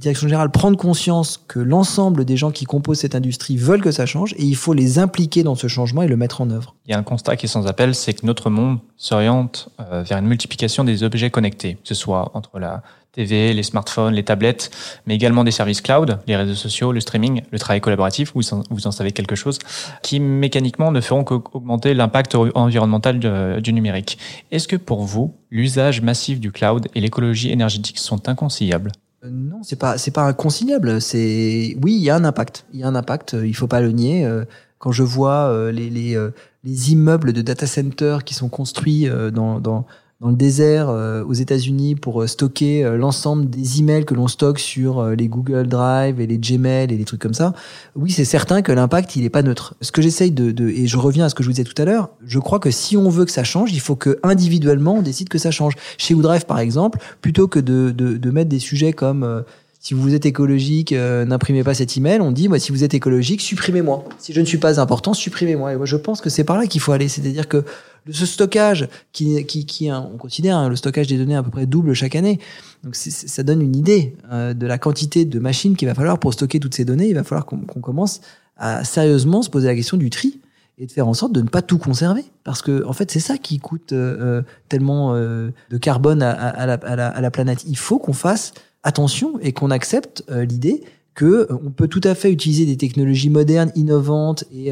direction 0.02 0.28
générale, 0.28 0.50
prendre 0.50 0.78
conscience 0.78 1.42
que 1.48 1.60
l'ensemble 1.60 2.26
des 2.26 2.36
gens 2.36 2.52
qui 2.52 2.66
composent 2.66 3.00
cette 3.00 3.16
industrie 3.16 3.56
veulent 3.56 3.82
que 3.82 3.92
ça 3.92 4.06
change, 4.06 4.34
et 4.34 4.44
il 4.44 4.56
faut 4.56 4.74
les 4.74 5.00
impliquer 5.00 5.44
dans 5.44 5.56
ce 5.56 5.68
changement 5.68 6.02
et 6.02 6.08
le 6.08 6.18
mettre 6.18 6.42
en 6.42 6.50
œuvre. 6.50 6.76
Il 6.88 6.92
y 6.92 6.94
a 6.94 6.98
un 6.98 7.04
constat 7.04 7.38
qui 7.38 7.46
est 7.46 7.50
sans 7.50 7.68
appel, 7.68 7.96
c'est 7.96 8.14
que 8.14 8.26
notre 8.26 8.50
monde 8.50 8.80
s'oriente 8.98 9.70
euh, 9.80 10.04
vers 10.04 10.18
une 10.18 10.26
multiplication 10.26 10.84
des 10.84 11.04
objets 11.04 11.30
connectés, 11.30 11.76
que 11.76 11.88
ce 11.88 11.94
soit 11.94 12.32
entre 12.34 12.60
la 12.60 12.82
TV, 13.12 13.54
les 13.54 13.64
smartphones, 13.64 14.14
les 14.14 14.24
tablettes, 14.24 14.72
mais 15.06 15.16
également 15.16 15.44
des 15.44 15.52
services 15.52 15.82
cloud, 15.82 16.20
les 16.28 16.36
réseaux 16.36 16.56
sociaux, 16.56 16.92
le 16.94 17.02
streaming, 17.02 17.42
le 17.52 17.60
travail 17.60 17.82
collaboratif, 17.82 18.32
vous 18.34 18.54
en, 18.54 18.64
vous 18.70 18.88
en 18.88 18.92
savez 18.92 19.12
quelque 19.12 19.36
chose, 19.36 19.60
qui 20.02 20.20
mécaniquement 20.20 20.92
ne 20.92 21.02
feront 21.02 21.24
qu'augmenter 21.24 21.94
l'impact 21.94 22.36
environnemental 22.36 23.20
du 23.62 23.74
numérique. 23.74 24.18
Est-ce 24.52 24.68
que 24.68 24.78
pour 24.78 25.04
vous, 25.04 25.36
l'usage 25.50 26.02
massif 26.02 26.40
du 26.40 26.52
cloud 26.52 26.88
et 26.96 27.02
l'écologie 27.02 27.52
énergétique 27.52 28.00
sont 28.00 28.30
inconciliables? 28.30 28.94
Non, 29.30 29.62
c'est 29.64 29.76
pas 29.76 29.98
c'est 29.98 30.12
pas 30.12 30.24
inconciliable. 30.24 31.00
C'est 31.02 31.78
oui, 31.82 31.96
il 31.96 32.02
y 32.02 32.10
a 32.10 32.16
un 32.16 32.24
impact. 32.24 32.66
Il 32.74 32.80
y 32.80 32.84
a 32.84 32.88
un 32.88 32.96
impact. 32.96 33.36
Il 33.44 33.56
faut 33.56 33.68
pas 33.68 33.82
le 33.82 33.92
nier. 33.92 34.26
Euh, 34.26 34.46
quand 34.80 34.92
je 34.92 35.04
vois 35.04 35.50
euh, 35.50 35.72
les 35.72 35.90
les, 35.90 36.18
les 36.64 36.92
immeubles 36.92 37.34
de 37.34 37.42
data 37.42 37.68
centers 37.68 38.24
qui 38.24 38.34
sont 38.34 38.50
construits 38.50 39.08
dans 39.32 39.86
dans 40.22 40.30
le 40.30 40.36
désert 40.36 40.90
euh, 40.90 41.24
aux 41.24 41.34
États-Unis 41.34 41.96
pour 41.96 42.22
euh, 42.22 42.28
stocker 42.28 42.86
euh, 42.86 42.96
l'ensemble 42.96 43.50
des 43.50 43.80
emails 43.80 44.06
que 44.06 44.14
l'on 44.14 44.28
stocke 44.28 44.60
sur 44.60 45.04
les 45.04 45.28
Google 45.28 45.68
Drive 45.68 46.22
et 46.22 46.28
les 46.28 46.38
Gmail 46.38 46.94
et 46.94 46.98
les 46.98 47.06
trucs 47.06 47.20
comme 47.20 47.34
ça. 47.34 47.54
Oui, 47.96 48.12
c'est 48.12 48.26
certain 48.26 48.62
que 48.62 48.72
l'impact 48.72 49.16
il 49.16 49.26
est 49.26 49.30
pas 49.30 49.42
neutre. 49.42 49.74
Ce 49.82 49.92
que 49.92 50.02
j'essaye 50.02 50.30
de, 50.30 50.52
de, 50.52 50.70
et 50.70 50.86
je 50.86 50.98
reviens 50.98 51.26
à 51.26 51.30
ce 51.30 51.36
que 51.36 51.42
je 51.42 51.50
vous 51.50 51.54
disais 51.54 51.64
tout 51.64 51.80
à 51.82 51.86
l'heure, 51.86 52.10
je 52.24 52.38
crois 52.38 52.60
que 52.60 52.70
si 52.70 52.96
on 52.96 53.10
veut 53.10 53.26
que 53.26 53.32
ça 53.32 53.44
change, 53.44 53.74
il 53.74 53.80
faut 53.80 53.96
que 53.96 54.20
individuellement 54.22 54.94
on 54.94 55.02
décide 55.02 55.28
que 55.28 55.40
ça 55.40 55.50
change. 55.50 55.74
Chez 55.98 56.14
OneDrive 56.14 56.46
par 56.46 56.60
exemple, 56.60 57.00
plutôt 57.22 57.48
que 57.48 57.60
de, 57.60 57.90
de, 57.90 58.18
de 58.18 58.32
mettre 58.32 58.50
des 58.50 58.60
sujets 58.60 58.94
comme 58.94 59.44
si 59.82 59.94
vous 59.96 60.14
êtes 60.14 60.26
écologique, 60.26 60.94
n'imprimez 60.94 61.64
pas 61.64 61.74
cet 61.74 61.98
email. 61.98 62.22
On 62.22 62.32
dit, 62.32 62.48
moi, 62.48 62.60
si 62.60 62.72
vous 62.72 62.84
êtes 62.84 62.94
écologique, 62.94 63.42
supprimez-moi. 63.42 64.06
Si 64.20 64.32
je 64.32 64.40
ne 64.40 64.46
suis 64.46 64.60
pas 64.60 64.80
important, 64.80 65.14
supprimez-moi. 65.14 65.74
Et 65.74 65.76
moi, 65.76 65.88
je 65.88 65.98
pense 65.98 66.22
que 66.22 66.30
c'est 66.30 66.44
par 66.44 66.58
là 66.58 66.68
qu'il 66.68 66.80
faut 66.80 66.92
aller. 66.92 67.08
C'est-à-dire 67.08 67.48
que 67.48 67.66
ce 68.10 68.26
stockage 68.26 68.90
qui, 69.12 69.46
qui, 69.46 69.66
qui 69.66 69.92
on 69.92 70.18
considère 70.18 70.58
hein, 70.58 70.70
le 70.70 70.76
stockage 70.76 71.08
des 71.08 71.18
données 71.18 71.36
à 71.36 71.44
peu 71.44 71.52
près 71.52 71.66
double 71.66 71.94
chaque 71.94 72.16
année. 72.16 72.40
Donc 72.84 72.96
ça 72.96 73.44
donne 73.44 73.62
une 73.62 73.76
idée 73.76 74.16
euh, 74.32 74.54
de 74.54 74.66
la 74.66 74.78
quantité 74.78 75.26
de 75.26 75.40
machines 75.40 75.76
qu'il 75.76 75.88
va 75.88 75.94
falloir 75.94 76.18
pour 76.18 76.34
stocker 76.34 76.60
toutes 76.60 76.74
ces 76.74 76.86
données. 76.86 77.08
Il 77.08 77.16
va 77.16 77.24
falloir 77.24 77.46
qu'on 77.46 77.60
commence 77.60 78.22
à 78.58 78.84
sérieusement 78.84 79.42
se 79.42 79.50
poser 79.50 79.68
la 79.68 79.76
question 79.76 79.98
du 79.98 80.10
tri 80.10 80.40
et 80.78 80.88
de 80.88 80.92
faire 80.92 81.08
en 81.08 81.14
sorte 81.14 81.32
de 81.32 81.42
ne 81.42 81.48
pas 81.48 81.62
tout 81.62 81.78
conserver. 81.78 82.24
Parce 82.44 82.64
que, 82.64 82.84
en 82.86 82.94
fait, 82.94 83.12
c'est 83.12 83.20
ça 83.20 83.38
qui 83.38 83.60
coûte 83.60 83.94
euh, 83.94 84.18
euh, 84.20 84.42
tellement 84.68 85.14
de 85.14 85.78
carbone 85.80 86.24
à, 86.24 86.32
à, 86.32 86.48
à, 86.50 86.66
la, 86.96 87.08
à, 87.08 87.22
la, 87.22 87.32
planète. 87.32 87.64
Il 87.68 87.78
faut 87.78 88.00
qu'on 88.00 88.14
fasse 88.14 88.54
attention 88.84 89.40
et 89.40 89.52
qu'on 89.54 89.72
accepte 89.72 90.24
l'idée 90.30 90.84
que 91.14 91.48
on 91.52 91.72
peut 91.72 91.88
tout 91.88 92.02
à 92.04 92.16
fait 92.16 92.32
utiliser 92.32 92.66
des 92.66 92.78
technologies 92.78 93.30
modernes, 93.30 93.72
innovantes 93.76 94.46
et 94.52 94.72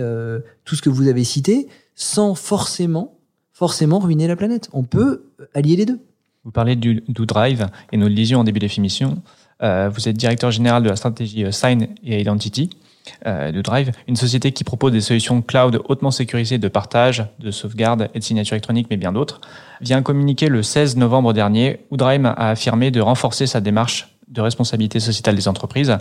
tout 0.66 0.76
ce 0.76 0.82
que 0.82 0.90
vous 0.90 1.08
avez 1.08 1.24
cité, 1.24 1.68
sans 1.96 2.34
forcément 2.36 3.20
forcément 3.60 4.00
ruiner 4.00 4.26
la 4.26 4.38
planète. 4.38 4.70
On 4.72 4.84
peut 4.84 5.24
allier 5.54 5.76
les 5.76 5.86
deux. 5.86 6.00
Vous 6.46 6.52
parlez 6.52 6.78
du, 6.78 7.04
Drive 7.10 7.68
et 7.92 7.98
nous 7.98 8.08
le 8.08 8.14
disions 8.14 8.40
en 8.40 8.46
début 8.46 8.60
d'émission. 8.60 9.22
Euh, 9.62 9.90
vous 9.90 10.08
êtes 10.08 10.16
directeur 10.16 10.50
général 10.50 10.82
de 10.82 10.90
la 10.90 10.96
stratégie 10.96 11.44
euh, 11.44 11.52
Sign 11.52 11.90
et 12.06 12.22
Identity 12.22 12.70
euh, 12.74 12.89
de 13.26 13.62
Drive, 13.62 13.92
une 14.08 14.16
société 14.16 14.52
qui 14.52 14.64
propose 14.64 14.92
des 14.92 15.02
solutions 15.02 15.42
cloud 15.42 15.82
hautement 15.90 16.12
sécurisées 16.12 16.58
de 16.58 16.68
partage, 16.68 17.26
de 17.40 17.52
sauvegarde 17.52 18.10
et 18.14 18.20
de 18.20 18.24
signature 18.24 18.54
électronique, 18.54 18.88
mais 18.90 18.98
bien 18.98 19.12
d'autres. 19.12 19.42
Vient 19.82 20.02
communiquer 20.02 20.48
le 20.48 20.64
16 20.64 20.96
novembre 20.98 21.34
dernier 21.34 21.80
où 21.90 21.98
Drive 21.98 22.26
a 22.26 22.50
affirmé 22.50 22.92
de 22.92 23.02
renforcer 23.02 23.48
sa 23.48 23.62
démarche 23.62 24.16
de 24.28 24.42
responsabilité 24.42 25.00
sociétale 25.00 25.36
des 25.36 25.48
entreprises 25.48 25.98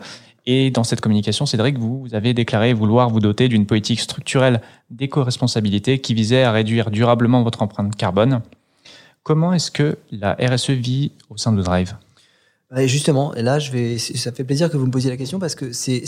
et 0.51 0.71
dans 0.71 0.83
cette 0.83 1.03
communication, 1.03 1.45
Cédric, 1.45 1.79
vous, 1.79 2.01
vous 2.01 2.15
avez 2.15 2.33
déclaré 2.33 2.73
vouloir 2.73 3.11
vous 3.11 3.21
doter 3.21 3.49
d'une 3.49 3.67
politique 3.67 4.01
structurelle 4.01 4.63
d'éco-responsabilité 4.89 5.99
qui 5.99 6.15
visait 6.15 6.43
à 6.43 6.53
réduire 6.53 6.91
durablement 6.91 7.43
votre 7.43 7.61
empreinte 7.61 7.95
carbone. 7.97 8.41
Comment 9.23 9.53
est-ce 9.53 9.71
que 9.71 9.99
la 10.11 10.39
RSE 10.41 10.71
vit 10.71 11.13
au 11.29 11.37
sein 11.37 11.53
de 11.53 11.61
Drive? 11.61 11.97
Justement, 12.77 13.35
et 13.35 13.43
là, 13.43 13.59
je 13.59 13.73
vais, 13.73 13.97
ça 13.97 14.31
fait 14.31 14.45
plaisir 14.45 14.71
que 14.71 14.77
vous 14.77 14.85
me 14.85 14.91
posiez 14.91 15.09
la 15.09 15.17
question 15.17 15.39
parce 15.39 15.55
que 15.55 15.73
c'est, 15.73 16.03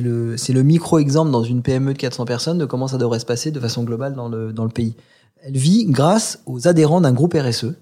le, 0.00 0.36
le 0.48 0.62
micro-exemple 0.62 1.30
dans 1.30 1.42
une 1.42 1.60
PME 1.60 1.92
de 1.92 1.98
400 1.98 2.24
personnes 2.24 2.56
de 2.56 2.64
comment 2.64 2.88
ça 2.88 2.96
devrait 2.96 3.18
se 3.18 3.26
passer 3.26 3.50
de 3.50 3.60
façon 3.60 3.84
globale 3.84 4.14
dans 4.14 4.28
le, 4.28 4.54
dans 4.54 4.64
le 4.64 4.70
pays. 4.70 4.94
Elle 5.42 5.58
vit 5.58 5.84
grâce 5.86 6.42
aux 6.46 6.66
adhérents 6.66 7.02
d'un 7.02 7.12
groupe 7.12 7.34
RSE 7.34 7.74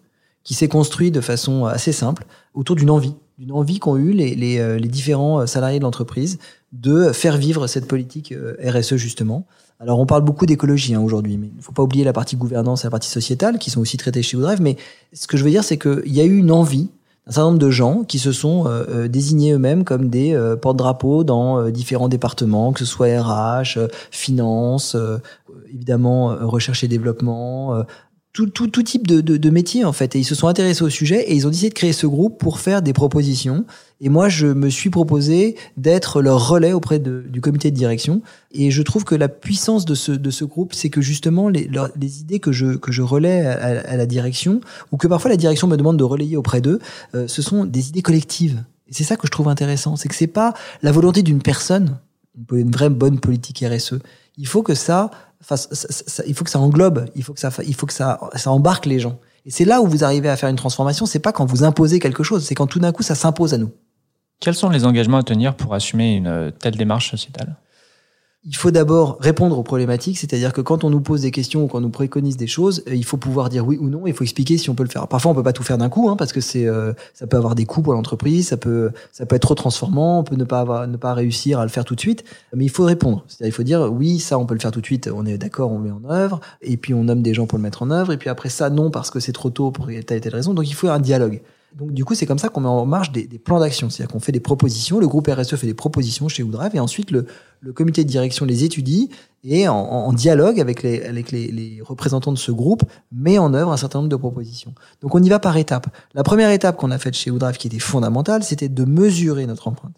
qui 0.43 0.55
s'est 0.55 0.67
construit 0.67 1.13
de 1.13 1.21
façon 1.21 1.67
assez 1.67 1.93
simple 1.93 2.27
autour 2.53 2.75
d'une 2.75 2.91
envie 2.91 3.15
d'une 3.39 3.53
envie 3.53 3.79
qu'ont 3.79 3.97
eu 3.97 4.13
les, 4.13 4.35
les, 4.35 4.59
euh, 4.59 4.79
les, 4.79 4.89
différents 4.89 5.41
euh, 5.41 5.47
salariés 5.47 5.79
de 5.79 5.85
l'entreprise 5.85 6.39
de 6.73 7.13
faire 7.13 7.37
vivre 7.37 7.67
cette 7.67 7.87
politique 7.87 8.33
euh, 8.33 8.57
RSE 8.65 8.97
justement. 8.97 9.47
Alors 9.79 9.99
on 9.99 10.07
parle 10.07 10.23
beaucoup 10.23 10.47
d'écologie 10.47 10.95
hein, 10.95 11.01
aujourd'hui, 11.01 11.37
mais 11.37 11.49
il 11.49 11.57
ne 11.57 11.63
faut 11.63 11.73
pas 11.73 11.83
oublier 11.83 12.03
la 12.03 12.15
partie 12.15 12.37
gouvernance 12.37 12.85
et 12.85 12.87
la 12.87 12.91
partie 12.91 13.11
sociétale 13.11 13.59
qui 13.59 13.71
sont 13.71 13.81
aussi 13.81 13.99
traitées 13.99 14.23
chez 14.23 14.39
Woodrive. 14.39 14.63
Mais 14.63 14.77
ce 15.13 15.27
que 15.27 15.37
je 15.37 15.45
veux 15.45 15.51
dire, 15.51 15.65
c'est 15.65 15.77
qu'il 15.77 16.15
y 16.15 16.21
a 16.21 16.25
eu 16.25 16.39
une 16.39 16.51
envie 16.51 16.89
un 17.29 17.33
certain 17.33 17.49
nombre 17.49 17.59
de 17.59 17.71
gens 17.71 18.05
qui 18.05 18.21
se 18.21 18.31
sont 18.31 18.67
euh, 18.67 18.85
euh, 18.89 19.09
désignés 19.09 19.53
eux-mêmes 19.53 19.83
comme 19.83 20.09
des 20.09 20.33
euh, 20.33 20.55
porte-drapeaux 20.55 21.25
dans 21.25 21.71
différents 21.71 22.09
départements, 22.09 22.73
que 22.73 22.79
ce 22.79 22.85
soit 22.85 23.09
RH, 23.21 23.79
finance, 24.13 24.97
évidemment 25.69 26.37
recherche 26.41 26.85
et 26.85 26.89
développement, 26.89 27.83
tout, 28.37 28.45
tout, 28.51 28.69
tout, 28.69 28.83
type 28.83 29.07
de, 29.07 29.23
de, 29.23 29.39
de, 29.39 29.51
métier 29.51 29.87
en 29.87 29.95
fait. 29.95 30.15
Et 30.15 30.19
ils 30.19 30.25
se 30.25 30.35
sont 30.35 30.47
intéressés 30.47 30.85
au 30.85 30.91
sujet 30.91 31.23
et 31.23 31.35
ils 31.35 31.47
ont 31.47 31.51
décidé 31.51 31.71
de 31.71 31.75
créer 31.75 31.95
ce 31.95 32.07
groupe 32.07 32.39
pour 32.39 32.61
faire 32.61 32.83
des 32.83 32.93
propositions. 32.93 33.65
Et 34.03 34.11
moi, 34.11 34.29
je 34.29 34.47
me 34.49 34.69
suis 34.69 34.91
proposé 34.91 35.57
d'être 35.79 36.21
leur 36.21 36.47
relais 36.47 36.75
auprès 36.75 36.99
de, 36.99 37.25
du 37.27 37.41
comité 37.41 37.71
de 37.71 37.77
direction. 37.77 38.21
Et 38.53 38.71
je 38.71 38.83
trouve 38.83 39.05
que 39.05 39.15
la 39.15 39.31
puissance 39.31 39.87
de 39.87 39.95
ce, 39.95 40.13
de 40.13 40.31
ce 40.31 40.45
groupe, 40.45 40.75
c'est 40.75 40.91
que 40.91 41.01
justement 41.01 41.49
les, 41.49 41.71
les 41.99 42.21
idées 42.21 42.39
que 42.39 42.53
je, 42.53 42.77
que 42.77 42.93
je 42.93 43.01
relais 43.01 43.41
à, 43.47 43.81
à, 43.91 43.97
la 43.97 44.05
direction, 44.05 44.61
ou 44.93 44.99
que 44.99 45.07
parfois 45.07 45.31
la 45.31 45.39
direction 45.39 45.67
me 45.67 45.79
demande 45.79 45.97
de 45.97 46.05
relayer 46.05 46.37
auprès 46.37 46.61
d'eux, 46.61 46.79
euh, 47.15 47.27
ce 47.29 47.41
sont 47.41 47.65
des 47.65 47.89
idées 47.89 48.03
collectives. 48.03 48.63
Et 48.87 48.93
c'est 48.93 49.05
ça 49.05 49.17
que 49.17 49.27
je 49.27 49.33
trouve 49.33 49.49
intéressant, 49.49 49.97
c'est 49.97 50.11
que 50.11 50.15
c'est 50.15 50.27
pas 50.27 50.53
la 50.83 50.93
volonté 50.93 51.23
d'une 51.23 51.41
personne, 51.41 51.97
une 52.53 52.71
vraie 52.71 52.91
bonne 52.91 53.19
politique 53.19 53.65
RSE. 53.67 53.95
Il 54.37 54.47
faut 54.47 54.63
que 54.63 54.75
ça 54.75 55.11
il 56.27 56.35
faut 56.35 56.45
que 56.45 56.51
ça 56.51 56.59
englobe, 56.59 57.07
il 57.15 57.23
faut 57.23 57.33
que 57.35 57.41
ça, 57.41 57.51
il 57.67 57.75
faut 57.75 57.87
que 57.87 57.93
ça, 57.93 58.19
ça 58.35 58.51
embarque 58.51 58.87
les 58.87 58.99
gens. 58.99 59.19
Et 59.45 59.51
c'est 59.51 59.65
là 59.65 59.81
où 59.81 59.87
vous 59.87 60.03
arrivez 60.03 60.29
à 60.29 60.37
faire 60.37 60.49
une 60.49 60.57
transformation. 60.57 61.07
C'est 61.07 61.21
pas 61.21 61.33
quand 61.33 61.47
vous 61.47 61.63
imposez 61.63 61.99
quelque 61.99 62.23
chose, 62.23 62.45
c'est 62.45 62.55
quand 62.55 62.67
tout 62.67 62.81
d'un 62.81 62.93
coup 62.93 63.03
ça 63.03 63.15
s'impose 63.15 63.55
à 63.55 63.59
nous. 63.59 63.71
Quels 64.41 64.55
sont 64.55 64.69
les 64.69 64.85
engagements 64.85 65.19
à 65.19 65.23
tenir 65.23 65.55
pour 65.55 65.73
assumer 65.75 66.17
une 66.17 66.53
telle 66.59 66.77
démarche 66.77 67.11
sociétale? 67.11 67.57
Il 68.49 68.55
faut 68.55 68.71
d'abord 68.71 69.19
répondre 69.21 69.59
aux 69.59 69.65
problématiques, 69.65 70.19
c'est-à-dire 70.19 70.53
que 70.53 70.61
quand 70.61 70.85
on 70.85 70.91
nous 70.91 71.01
pose 71.01 71.23
des 71.23 71.33
questions 71.33 71.65
ou 71.65 71.67
quand 71.67 71.79
on 71.79 71.81
nous 71.81 71.91
préconise 71.91 72.37
des 72.37 72.47
choses, 72.47 72.85
euh, 72.89 72.95
il 72.95 73.05
faut 73.05 73.17
pouvoir 73.17 73.49
dire 73.49 73.67
oui 73.67 73.77
ou 73.81 73.89
non. 73.89 74.07
Il 74.07 74.15
faut 74.15 74.23
expliquer 74.23 74.57
si 74.57 74.71
on 74.71 74.77
peut 74.77 74.85
le 74.85 74.89
faire. 74.89 75.09
Parfois, 75.09 75.33
on 75.33 75.35
peut 75.35 75.43
pas 75.43 75.53
tout 75.53 75.65
faire 75.65 75.79
d'un 75.79 75.89
coup, 75.89 76.09
hein, 76.09 76.15
parce 76.17 76.33
que 76.33 76.41
c'est, 76.41 76.65
euh, 76.65 76.93
ça 77.13 77.27
peut 77.27 77.37
avoir 77.37 77.57
des 77.57 77.67
coûts 77.67 77.83
pour 77.83 77.93
l'entreprise, 77.93 78.49
ça 78.49 78.57
peut, 78.57 78.93
ça 79.11 79.27
peut 79.27 79.35
être 79.35 79.43
trop 79.43 79.57
transformant, 79.57 80.21
on 80.21 80.25
peut 80.25 80.37
ne 80.37 80.45
pas 80.45 80.61
avoir, 80.61 80.87
ne 80.87 80.97
pas 80.97 81.13
réussir 81.13 81.59
à 81.59 81.65
le 81.65 81.71
faire 81.71 81.85
tout 81.85 81.97
de 81.97 82.01
suite. 82.01 82.23
Mais 82.55 82.65
il 82.65 82.71
faut 82.71 82.85
répondre. 82.85 83.25
C'est-à-dire, 83.27 83.49
il 83.49 83.57
faut 83.57 83.65
dire 83.65 83.93
oui, 83.93 84.21
ça, 84.21 84.39
on 84.39 84.47
peut 84.47 84.55
le 84.55 84.61
faire 84.61 84.71
tout 84.71 84.81
de 84.81 84.87
suite. 84.87 85.11
On 85.13 85.27
est 85.27 85.39
d'accord, 85.39 85.73
on 85.73 85.79
le 85.79 85.85
met 85.85 85.91
en 85.91 86.09
œuvre, 86.09 86.41
et 86.63 86.77
puis 86.77 86.95
on 86.95 87.03
nomme 87.03 87.23
des 87.23 87.35
gens 87.35 87.47
pour 87.47 87.59
le 87.59 87.63
mettre 87.63 87.83
en 87.83 87.91
œuvre, 87.91 88.13
et 88.13 88.17
puis 88.17 88.31
après 88.31 88.49
ça, 88.49 88.71
non, 88.71 88.93
parce 88.93 89.11
que 89.11 89.19
c'est 89.19 89.33
trop 89.33 89.51
tôt 89.51 89.73
pour 89.73 89.87
telle 89.87 90.19
et 90.19 90.21
telle 90.21 90.35
raison. 90.35 90.55
Donc, 90.55 90.69
il 90.69 90.75
faut 90.75 90.89
un 90.89 91.01
dialogue. 91.01 91.41
Donc 91.77 91.93
du 91.93 92.07
coup, 92.07 92.15
c'est 92.15 92.25
comme 92.25 92.39
ça 92.39 92.49
qu'on 92.49 92.63
met 92.63 92.69
en 92.69 92.87
marche 92.87 93.13
des, 93.13 93.27
plans 93.39 93.61
d'action. 93.61 93.91
C'est-à-dire 93.91 94.13
qu'on 94.13 94.21
fait 94.21 94.33
des 94.33 94.41
propositions, 94.41 94.99
le 94.99 95.07
groupe 95.07 95.29
RSE 95.29 95.57
fait 95.57 95.67
des 95.67 95.75
propositions 95.75 96.27
chez 96.29 96.43
Woodrive, 96.43 96.75
et 96.75 96.81
ensuite 96.81 97.11
le, 97.11 97.27
le 97.61 97.73
comité 97.75 98.03
de 98.03 98.09
direction 98.09 98.47
les 98.47 98.65
étudie 98.65 99.11
et 99.45 99.69
en, 99.69 100.13
dialogue 100.13 100.59
avec, 100.59 100.83
les, 100.83 101.81
représentants 101.85 102.33
de 102.33 102.39
ce 102.39 102.51
groupe, 102.51 102.83
met 103.13 103.39
en 103.39 103.53
œuvre 103.55 103.73
un 103.73 103.77
certain 103.77 103.99
nombre 103.99 104.09
de 104.09 104.17
propositions. 104.17 104.75
Donc 105.03 105.15
on 105.15 105.23
y 105.23 105.29
va 105.29 105.39
par 105.39 105.57
étapes. 105.57 105.87
La 106.15 106.23
première 106.23 106.51
étape 106.51 106.77
qu'on 106.77 106.91
a 106.91 106.99
faite 106.99 107.15
chez 107.15 107.31
Woodrive, 107.31 107.57
qui 107.57 107.69
était 107.69 107.79
fondamentale, 107.79 108.43
c'était 108.43 108.69
de 108.69 108.85
mesurer 108.85 109.47
notre 109.47 109.69
empreinte. 109.69 109.95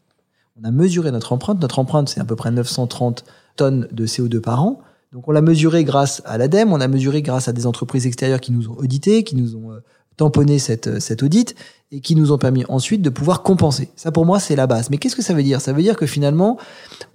On 0.61 0.65
a 0.65 0.71
mesuré 0.71 1.13
notre 1.13 1.33
empreinte. 1.33 1.63
Notre 1.63 1.79
empreinte, 1.79 2.09
c'est 2.09 2.21
à 2.21 2.25
peu 2.25 2.37
près 2.37 2.51
930 2.51 3.25
tonnes 3.57 3.89
de 3.93 4.07
CO2 4.07 4.41
par 4.41 4.63
an. 4.63 4.81
Donc 5.13 5.27
on 5.29 5.33
l'a 5.33 5.41
mesuré 5.41 5.85
grâce 5.85 6.21
à 6.27 6.37
l'ADEME, 6.37 6.73
on 6.73 6.81
a 6.81 6.89
mesuré 6.89 7.23
grâce 7.23 7.49
à 7.49 7.53
des 7.53 7.67
entreprises 7.67 8.07
extérieures 8.07 8.41
qui 8.41 8.53
nous 8.53 8.69
ont 8.69 8.77
audité, 8.77 9.25
qui 9.25 9.37
nous 9.37 9.57
ont 9.57 9.73
euh, 9.73 9.83
tamponner 10.19 10.59
cette, 10.59 11.01
cette 11.01 11.23
audit 11.23 11.55
et 11.91 12.01
qui 12.01 12.15
nous 12.15 12.33
ont 12.33 12.39
permis 12.39 12.65
ensuite 12.69 13.01
de 13.01 13.09
pouvoir 13.09 13.43
compenser. 13.43 13.89
Ça, 13.97 14.13
pour 14.13 14.27
moi, 14.27 14.39
c'est 14.41 14.57
la 14.57 14.67
base. 14.67 14.91
Mais 14.91 14.99
qu'est-ce 14.99 15.17
que 15.17 15.23
ça 15.23 15.33
veut 15.33 15.43
dire? 15.43 15.63
Ça 15.63 15.73
veut 15.73 15.83
dire 15.83 15.97
que 15.97 16.07
finalement, 16.07 16.59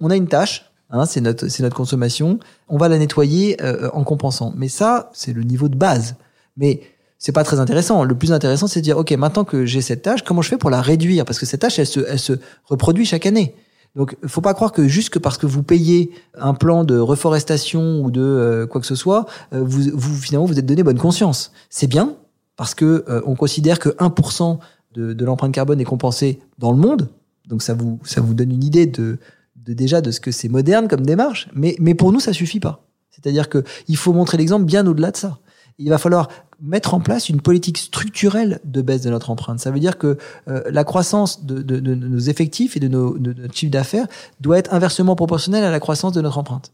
on 0.00 0.10
a 0.10 0.16
une 0.16 0.26
tâche, 0.26 0.72
hein, 0.90 1.06
c'est 1.06 1.20
notre, 1.20 1.46
notre 1.62 1.76
consommation, 1.76 2.40
on 2.68 2.76
va 2.76 2.88
la 2.88 2.98
nettoyer 2.98 3.62
euh, 3.62 3.88
en 3.92 4.02
compensant. 4.02 4.52
Mais 4.56 4.68
ça, 4.68 5.10
c'est 5.12 5.32
le 5.32 5.42
niveau 5.42 5.68
de 5.68 5.76
base. 5.76 6.16
Mais 6.56 6.80
c'est 7.18 7.32
pas 7.32 7.44
très 7.44 7.60
intéressant. 7.60 8.02
Le 8.02 8.14
plus 8.16 8.32
intéressant, 8.32 8.66
c'est 8.66 8.80
de 8.80 8.84
dire, 8.84 8.98
OK, 8.98 9.12
maintenant 9.12 9.44
que 9.44 9.64
j'ai 9.64 9.80
cette 9.80 10.02
tâche, 10.02 10.24
comment 10.24 10.42
je 10.42 10.48
fais 10.48 10.58
pour 10.58 10.70
la 10.70 10.82
réduire? 10.82 11.24
Parce 11.24 11.38
que 11.38 11.46
cette 11.46 11.60
tâche, 11.60 11.78
elle 11.78 11.86
se, 11.86 12.00
elle 12.08 12.18
se 12.18 12.32
reproduit 12.64 13.06
chaque 13.06 13.26
année. 13.26 13.54
Donc, 13.94 14.16
faut 14.26 14.40
pas 14.40 14.54
croire 14.54 14.72
que 14.72 14.88
juste 14.88 15.10
que 15.10 15.20
parce 15.20 15.38
que 15.38 15.46
vous 15.46 15.62
payez 15.62 16.10
un 16.36 16.52
plan 16.52 16.82
de 16.82 16.98
reforestation 16.98 18.00
ou 18.00 18.10
de 18.10 18.20
euh, 18.20 18.66
quoi 18.66 18.80
que 18.80 18.88
ce 18.88 18.96
soit, 18.96 19.26
euh, 19.52 19.62
vous, 19.64 19.82
vous 19.94 20.16
finalement 20.16 20.46
vous 20.46 20.58
êtes 20.58 20.66
donné 20.66 20.82
bonne 20.82 20.98
conscience. 20.98 21.52
C'est 21.70 21.86
bien, 21.86 22.16
parce 22.56 22.74
que 22.74 23.04
euh, 23.08 23.20
on 23.26 23.34
considère 23.34 23.78
que 23.78 23.90
1% 23.90 24.58
de, 24.94 25.12
de 25.12 25.24
l'empreinte 25.24 25.52
carbone 25.52 25.80
est 25.80 25.84
compensé 25.84 26.40
dans 26.58 26.72
le 26.72 26.78
monde. 26.78 27.08
Donc 27.48 27.62
ça 27.62 27.74
vous 27.74 27.98
ça 28.04 28.20
vous 28.20 28.34
donne 28.34 28.52
une 28.52 28.64
idée 28.64 28.86
de, 28.86 29.18
de 29.56 29.74
déjà 29.74 30.00
de 30.00 30.10
ce 30.10 30.20
que 30.20 30.30
c'est 30.30 30.48
moderne 30.48 30.88
comme 30.88 31.04
démarche. 31.04 31.48
Mais 31.54 31.76
mais 31.78 31.94
pour 31.94 32.12
nous 32.12 32.20
ça 32.20 32.32
suffit 32.32 32.60
pas. 32.60 32.84
C'est-à-dire 33.10 33.48
que 33.48 33.64
il 33.88 33.96
faut 33.96 34.12
montrer 34.12 34.38
l'exemple 34.38 34.64
bien 34.64 34.86
au-delà 34.86 35.10
de 35.10 35.16
ça. 35.16 35.38
Il 35.78 35.90
va 35.90 35.98
falloir 35.98 36.28
mettre 36.60 36.94
en 36.94 37.00
place 37.00 37.28
une 37.28 37.40
politique 37.40 37.78
structurelle 37.78 38.60
de 38.64 38.80
baisse 38.80 39.02
de 39.02 39.10
notre 39.10 39.30
empreinte. 39.30 39.58
Ça 39.58 39.70
veut 39.70 39.80
dire 39.80 39.98
que 39.98 40.18
euh, 40.48 40.62
la 40.70 40.84
croissance 40.84 41.44
de, 41.44 41.62
de, 41.62 41.80
de, 41.80 41.94
nos 41.94 42.18
effectifs 42.18 42.76
et 42.76 42.80
de, 42.80 42.86
nos, 42.86 43.18
de 43.18 43.32
notre 43.32 43.54
chiffre 43.54 43.72
d'affaires 43.72 44.06
doit 44.40 44.58
être 44.58 44.72
inversement 44.72 45.16
proportionnelle 45.16 45.64
à 45.64 45.70
la 45.72 45.80
croissance 45.80 46.12
de 46.12 46.20
notre 46.20 46.38
empreinte. 46.38 46.72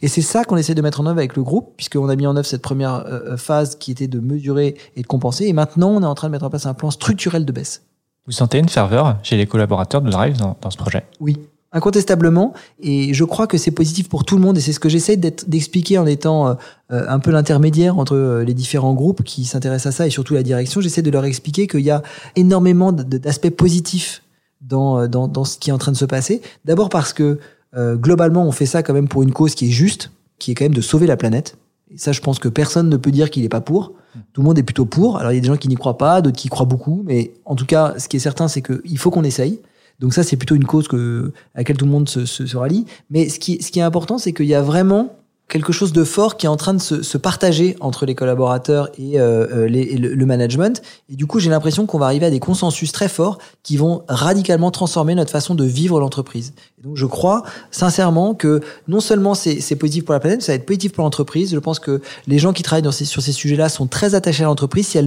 Et 0.00 0.08
c'est 0.08 0.22
ça 0.22 0.44
qu'on 0.44 0.56
essaie 0.56 0.74
de 0.74 0.80
mettre 0.80 1.00
en 1.00 1.06
œuvre 1.06 1.18
avec 1.18 1.36
le 1.36 1.42
groupe, 1.42 1.74
puisqu'on 1.76 2.08
a 2.08 2.16
mis 2.16 2.26
en 2.26 2.34
œuvre 2.34 2.46
cette 2.46 2.62
première 2.62 2.94
euh, 2.94 3.32
euh, 3.32 3.36
phase 3.36 3.76
qui 3.76 3.90
était 3.90 4.06
de 4.06 4.20
mesurer 4.20 4.76
et 4.96 5.02
de 5.02 5.06
compenser. 5.06 5.46
Et 5.46 5.52
maintenant, 5.52 5.90
on 5.90 6.02
est 6.02 6.06
en 6.06 6.14
train 6.14 6.28
de 6.28 6.32
mettre 6.32 6.46
en 6.46 6.50
place 6.50 6.64
un 6.64 6.74
plan 6.74 6.90
structurel 6.90 7.44
de 7.44 7.52
baisse. 7.52 7.82
Vous 8.24 8.32
sentez 8.32 8.58
une 8.58 8.70
ferveur 8.70 9.18
chez 9.22 9.36
les 9.36 9.46
collaborateurs 9.46 10.00
de 10.00 10.10
Drive 10.10 10.38
dans, 10.38 10.56
dans 10.60 10.70
ce 10.70 10.78
projet? 10.78 11.04
Oui, 11.20 11.36
incontestablement. 11.72 12.54
Et 12.80 13.12
je 13.12 13.22
crois 13.24 13.46
que 13.46 13.58
c'est 13.58 13.70
positif 13.70 14.08
pour 14.08 14.24
tout 14.24 14.36
le 14.36 14.42
monde. 14.42 14.56
Et 14.56 14.62
c'est 14.62 14.72
ce 14.72 14.80
que 14.80 14.88
j'essaie 14.88 15.16
d'expliquer 15.16 15.98
en 15.98 16.06
étant 16.06 16.48
euh, 16.48 16.54
un 16.88 17.18
peu 17.18 17.30
l'intermédiaire 17.30 17.98
entre 17.98 18.42
les 18.46 18.54
différents 18.54 18.94
groupes 18.94 19.22
qui 19.24 19.44
s'intéressent 19.44 19.94
à 19.94 19.96
ça 19.96 20.06
et 20.06 20.10
surtout 20.10 20.32
la 20.32 20.42
direction. 20.42 20.80
J'essaie 20.80 21.02
de 21.02 21.10
leur 21.10 21.26
expliquer 21.26 21.66
qu'il 21.66 21.80
y 21.80 21.90
a 21.90 22.02
énormément 22.34 22.92
d'aspects 22.92 23.50
positifs 23.50 24.22
dans, 24.62 25.06
dans, 25.06 25.28
dans 25.28 25.44
ce 25.44 25.58
qui 25.58 25.68
est 25.68 25.72
en 25.74 25.78
train 25.78 25.92
de 25.92 25.98
se 25.98 26.06
passer. 26.06 26.40
D'abord 26.64 26.88
parce 26.88 27.12
que 27.12 27.38
euh, 27.76 27.96
globalement, 27.96 28.44
on 28.44 28.52
fait 28.52 28.66
ça 28.66 28.82
quand 28.82 28.94
même 28.94 29.08
pour 29.08 29.22
une 29.22 29.32
cause 29.32 29.54
qui 29.54 29.68
est 29.68 29.70
juste, 29.70 30.10
qui 30.38 30.50
est 30.50 30.54
quand 30.54 30.64
même 30.64 30.74
de 30.74 30.80
sauver 30.80 31.06
la 31.06 31.16
planète. 31.16 31.56
Et 31.92 31.98
ça, 31.98 32.12
je 32.12 32.20
pense 32.20 32.38
que 32.38 32.48
personne 32.48 32.88
ne 32.88 32.96
peut 32.96 33.10
dire 33.10 33.30
qu'il 33.30 33.42
n'est 33.42 33.48
pas 33.48 33.60
pour. 33.60 33.92
Tout 34.32 34.40
le 34.40 34.46
monde 34.46 34.58
est 34.58 34.62
plutôt 34.62 34.86
pour. 34.86 35.18
Alors, 35.18 35.32
il 35.32 35.36
y 35.36 35.38
a 35.38 35.40
des 35.40 35.46
gens 35.46 35.56
qui 35.56 35.68
n'y 35.68 35.74
croient 35.74 35.98
pas, 35.98 36.22
d'autres 36.22 36.36
qui 36.36 36.48
y 36.48 36.50
croient 36.50 36.66
beaucoup. 36.66 37.02
Mais 37.04 37.32
en 37.44 37.54
tout 37.54 37.66
cas, 37.66 37.94
ce 37.98 38.08
qui 38.08 38.16
est 38.16 38.20
certain, 38.20 38.48
c'est 38.48 38.62
qu'il 38.62 38.98
faut 38.98 39.10
qu'on 39.10 39.24
essaye. 39.24 39.60
Donc 40.00 40.14
ça, 40.14 40.22
c'est 40.22 40.36
plutôt 40.36 40.54
une 40.54 40.64
cause 40.64 40.88
que, 40.88 41.32
à 41.54 41.58
laquelle 41.58 41.76
tout 41.76 41.84
le 41.84 41.90
monde 41.90 42.08
se, 42.08 42.24
se, 42.24 42.46
se 42.46 42.56
rallie. 42.56 42.86
Mais 43.10 43.28
ce 43.28 43.38
qui, 43.38 43.62
ce 43.62 43.70
qui 43.70 43.78
est 43.78 43.82
important, 43.82 44.18
c'est 44.18 44.32
qu'il 44.32 44.46
y 44.46 44.54
a 44.54 44.62
vraiment 44.62 45.16
quelque 45.48 45.72
chose 45.72 45.92
de 45.92 46.02
fort 46.02 46.36
qui 46.36 46.46
est 46.46 46.48
en 46.48 46.56
train 46.56 46.74
de 46.74 46.80
se, 46.80 47.02
se 47.02 47.18
partager 47.18 47.76
entre 47.80 48.04
les 48.04 48.14
collaborateurs 48.14 48.88
et, 48.98 49.20
euh, 49.20 49.46
euh 49.52 49.68
les, 49.68 49.96
le, 49.96 50.26
management. 50.26 50.82
Et 51.08 51.14
du 51.14 51.26
coup, 51.26 51.38
j'ai 51.38 51.50
l'impression 51.50 51.86
qu'on 51.86 51.98
va 51.98 52.06
arriver 52.06 52.26
à 52.26 52.30
des 52.30 52.40
consensus 52.40 52.90
très 52.90 53.08
forts 53.08 53.38
qui 53.62 53.76
vont 53.76 54.02
radicalement 54.08 54.70
transformer 54.72 55.14
notre 55.14 55.30
façon 55.30 55.54
de 55.54 55.64
vivre 55.64 56.00
l'entreprise. 56.00 56.52
Donc, 56.82 56.96
je 56.96 57.06
crois 57.06 57.44
sincèrement 57.70 58.34
que 58.34 58.60
non 58.88 59.00
seulement 59.00 59.34
c'est 59.34 59.76
positif 59.76 60.04
pour 60.04 60.14
la 60.14 60.20
planète, 60.20 60.42
ça 60.42 60.52
va 60.52 60.56
être 60.56 60.66
positif 60.66 60.92
pour 60.92 61.04
l'entreprise. 61.04 61.52
Je 61.52 61.58
pense 61.58 61.78
que 61.78 62.02
les 62.26 62.38
gens 62.38 62.52
qui 62.52 62.64
travaillent 62.64 62.82
dans 62.82 62.92
ces, 62.92 63.04
sur 63.04 63.22
ces 63.22 63.32
sujets-là 63.32 63.68
sont 63.68 63.86
très 63.86 64.14
attachés 64.14 64.42
à 64.42 64.46
l'entreprise. 64.46 64.88
Si 64.88 64.98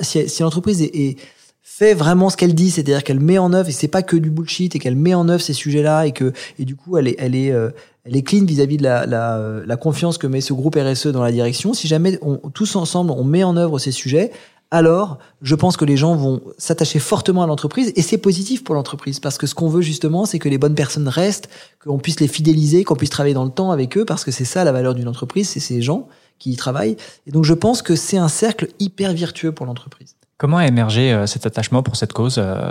si, 0.00 0.28
si 0.28 0.42
l'entreprise 0.42 0.80
est, 0.82 0.94
est 0.94 1.16
fait 1.78 1.94
vraiment 1.94 2.28
ce 2.28 2.36
qu'elle 2.36 2.56
dit, 2.56 2.72
c'est-à-dire 2.72 3.04
qu'elle 3.04 3.20
met 3.20 3.38
en 3.38 3.52
œuvre 3.52 3.68
et 3.68 3.72
c'est 3.72 3.86
pas 3.86 4.02
que 4.02 4.16
du 4.16 4.30
bullshit 4.30 4.74
et 4.74 4.80
qu'elle 4.80 4.96
met 4.96 5.14
en 5.14 5.28
œuvre 5.28 5.40
ces 5.40 5.52
sujets-là 5.52 6.06
et 6.06 6.12
que 6.12 6.32
et 6.58 6.64
du 6.64 6.74
coup 6.74 6.96
elle 6.96 7.06
est 7.06 7.14
elle 7.20 7.36
est 7.36 7.52
euh, 7.52 7.70
elle 8.04 8.16
est 8.16 8.22
clean 8.22 8.44
vis-à-vis 8.44 8.78
de 8.78 8.82
la, 8.82 9.06
la, 9.06 9.60
la, 9.64 9.76
confiance 9.76 10.18
que 10.18 10.26
met 10.26 10.40
ce 10.40 10.52
groupe 10.54 10.76
RSE 10.76 11.08
dans 11.08 11.22
la 11.22 11.30
direction. 11.30 11.74
Si 11.74 11.86
jamais 11.86 12.18
on, 12.20 12.36
tous 12.50 12.74
ensemble 12.74 13.12
on 13.12 13.22
met 13.22 13.44
en 13.44 13.56
œuvre 13.56 13.78
ces 13.78 13.92
sujets, 13.92 14.32
alors 14.72 15.18
je 15.40 15.54
pense 15.54 15.76
que 15.76 15.84
les 15.84 15.96
gens 15.96 16.16
vont 16.16 16.40
s'attacher 16.58 16.98
fortement 16.98 17.44
à 17.44 17.46
l'entreprise 17.46 17.92
et 17.94 18.02
c'est 18.02 18.18
positif 18.18 18.64
pour 18.64 18.74
l'entreprise 18.74 19.20
parce 19.20 19.38
que 19.38 19.46
ce 19.46 19.54
qu'on 19.54 19.68
veut 19.68 19.82
justement 19.82 20.26
c'est 20.26 20.40
que 20.40 20.48
les 20.48 20.58
bonnes 20.58 20.74
personnes 20.74 21.06
restent, 21.06 21.48
qu'on 21.84 21.98
puisse 21.98 22.18
les 22.18 22.28
fidéliser, 22.28 22.82
qu'on 22.82 22.96
puisse 22.96 23.10
travailler 23.10 23.34
dans 23.34 23.44
le 23.44 23.52
temps 23.52 23.70
avec 23.70 23.96
eux 23.96 24.04
parce 24.04 24.24
que 24.24 24.32
c'est 24.32 24.44
ça 24.44 24.64
la 24.64 24.72
valeur 24.72 24.96
d'une 24.96 25.06
entreprise, 25.06 25.48
c'est 25.48 25.60
ces 25.60 25.80
gens 25.80 26.08
qui 26.40 26.50
y 26.50 26.56
travaillent. 26.56 26.96
Et 27.28 27.30
donc 27.30 27.44
je 27.44 27.54
pense 27.54 27.82
que 27.82 27.94
c'est 27.94 28.18
un 28.18 28.28
cercle 28.28 28.66
hyper 28.80 29.14
vertueux 29.14 29.52
pour 29.52 29.64
l'entreprise. 29.64 30.17
Comment 30.38 30.58
a 30.58 30.66
émergé 30.66 31.12
euh, 31.12 31.26
cet 31.26 31.46
attachement 31.46 31.82
pour 31.82 31.96
cette 31.96 32.12
cause 32.12 32.36
euh, 32.38 32.70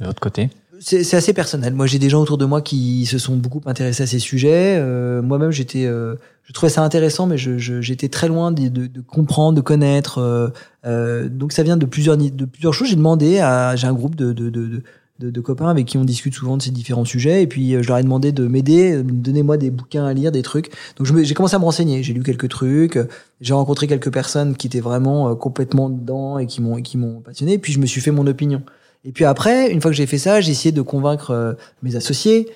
de 0.00 0.04
votre 0.04 0.20
côté? 0.20 0.50
C'est 0.80 1.14
assez 1.14 1.32
personnel. 1.32 1.72
Moi, 1.72 1.86
j'ai 1.86 1.98
des 1.98 2.10
gens 2.10 2.20
autour 2.20 2.36
de 2.36 2.44
moi 2.44 2.60
qui 2.60 3.06
se 3.06 3.16
sont 3.16 3.36
beaucoup 3.36 3.62
intéressés 3.64 4.02
à 4.02 4.06
ces 4.06 4.18
sujets. 4.18 4.76
Euh, 4.78 5.22
Moi-même, 5.22 5.50
j'étais, 5.50 5.86
euh, 5.86 6.16
je 6.42 6.52
trouvais 6.52 6.68
ça 6.68 6.82
intéressant, 6.82 7.26
mais 7.26 7.38
j'étais 7.38 7.58
je, 7.58 7.80
j'étais 7.80 8.08
très 8.08 8.28
loin 8.28 8.50
de, 8.52 8.68
de, 8.68 8.86
de, 8.88 9.00
comprendre, 9.00 9.54
de 9.56 9.62
connaître. 9.62 10.18
Euh, 10.18 10.48
euh, 10.84 11.28
donc, 11.28 11.52
ça 11.52 11.62
vient 11.62 11.78
de 11.78 11.86
plusieurs 11.86 12.18
de 12.18 12.44
plusieurs 12.44 12.74
choses. 12.74 12.88
J'ai 12.88 12.96
demandé 12.96 13.38
à, 13.38 13.76
j'ai 13.76 13.86
un 13.86 13.94
groupe 13.94 14.16
de, 14.16 14.32
de, 14.32 14.50
de 14.50 14.82
de, 15.18 15.30
de, 15.30 15.40
copains 15.40 15.68
avec 15.68 15.86
qui 15.86 15.98
on 15.98 16.04
discute 16.04 16.34
souvent 16.34 16.56
de 16.56 16.62
ces 16.62 16.70
différents 16.70 17.04
sujets. 17.04 17.42
Et 17.42 17.46
puis, 17.46 17.82
je 17.82 17.88
leur 17.88 17.98
ai 17.98 18.02
demandé 18.02 18.32
de 18.32 18.46
m'aider, 18.46 19.02
donnez-moi 19.02 19.56
des 19.56 19.70
bouquins 19.70 20.04
à 20.04 20.12
lire, 20.12 20.32
des 20.32 20.42
trucs. 20.42 20.70
Donc, 20.96 21.06
j'ai 21.06 21.34
commencé 21.34 21.54
à 21.54 21.58
me 21.58 21.64
renseigner. 21.64 22.02
J'ai 22.02 22.12
lu 22.12 22.22
quelques 22.22 22.48
trucs. 22.48 22.98
J'ai 23.40 23.54
rencontré 23.54 23.86
quelques 23.86 24.12
personnes 24.12 24.56
qui 24.56 24.66
étaient 24.66 24.80
vraiment 24.80 25.34
complètement 25.36 25.88
dedans 25.88 26.38
et 26.38 26.46
qui 26.46 26.60
m'ont 26.62 26.82
qui 26.82 26.98
m'ont 26.98 27.20
passionné. 27.20 27.54
Et 27.54 27.58
puis, 27.58 27.72
je 27.72 27.78
me 27.78 27.86
suis 27.86 28.00
fait 28.00 28.10
mon 28.10 28.26
opinion. 28.26 28.62
Et 29.04 29.12
puis 29.12 29.24
après, 29.24 29.70
une 29.70 29.80
fois 29.80 29.90
que 29.90 29.96
j'ai 29.96 30.06
fait 30.06 30.18
ça, 30.18 30.40
j'ai 30.40 30.52
essayé 30.52 30.72
de 30.72 30.82
convaincre 30.82 31.30
euh, 31.30 31.52
mes 31.82 31.94
associés. 31.96 32.48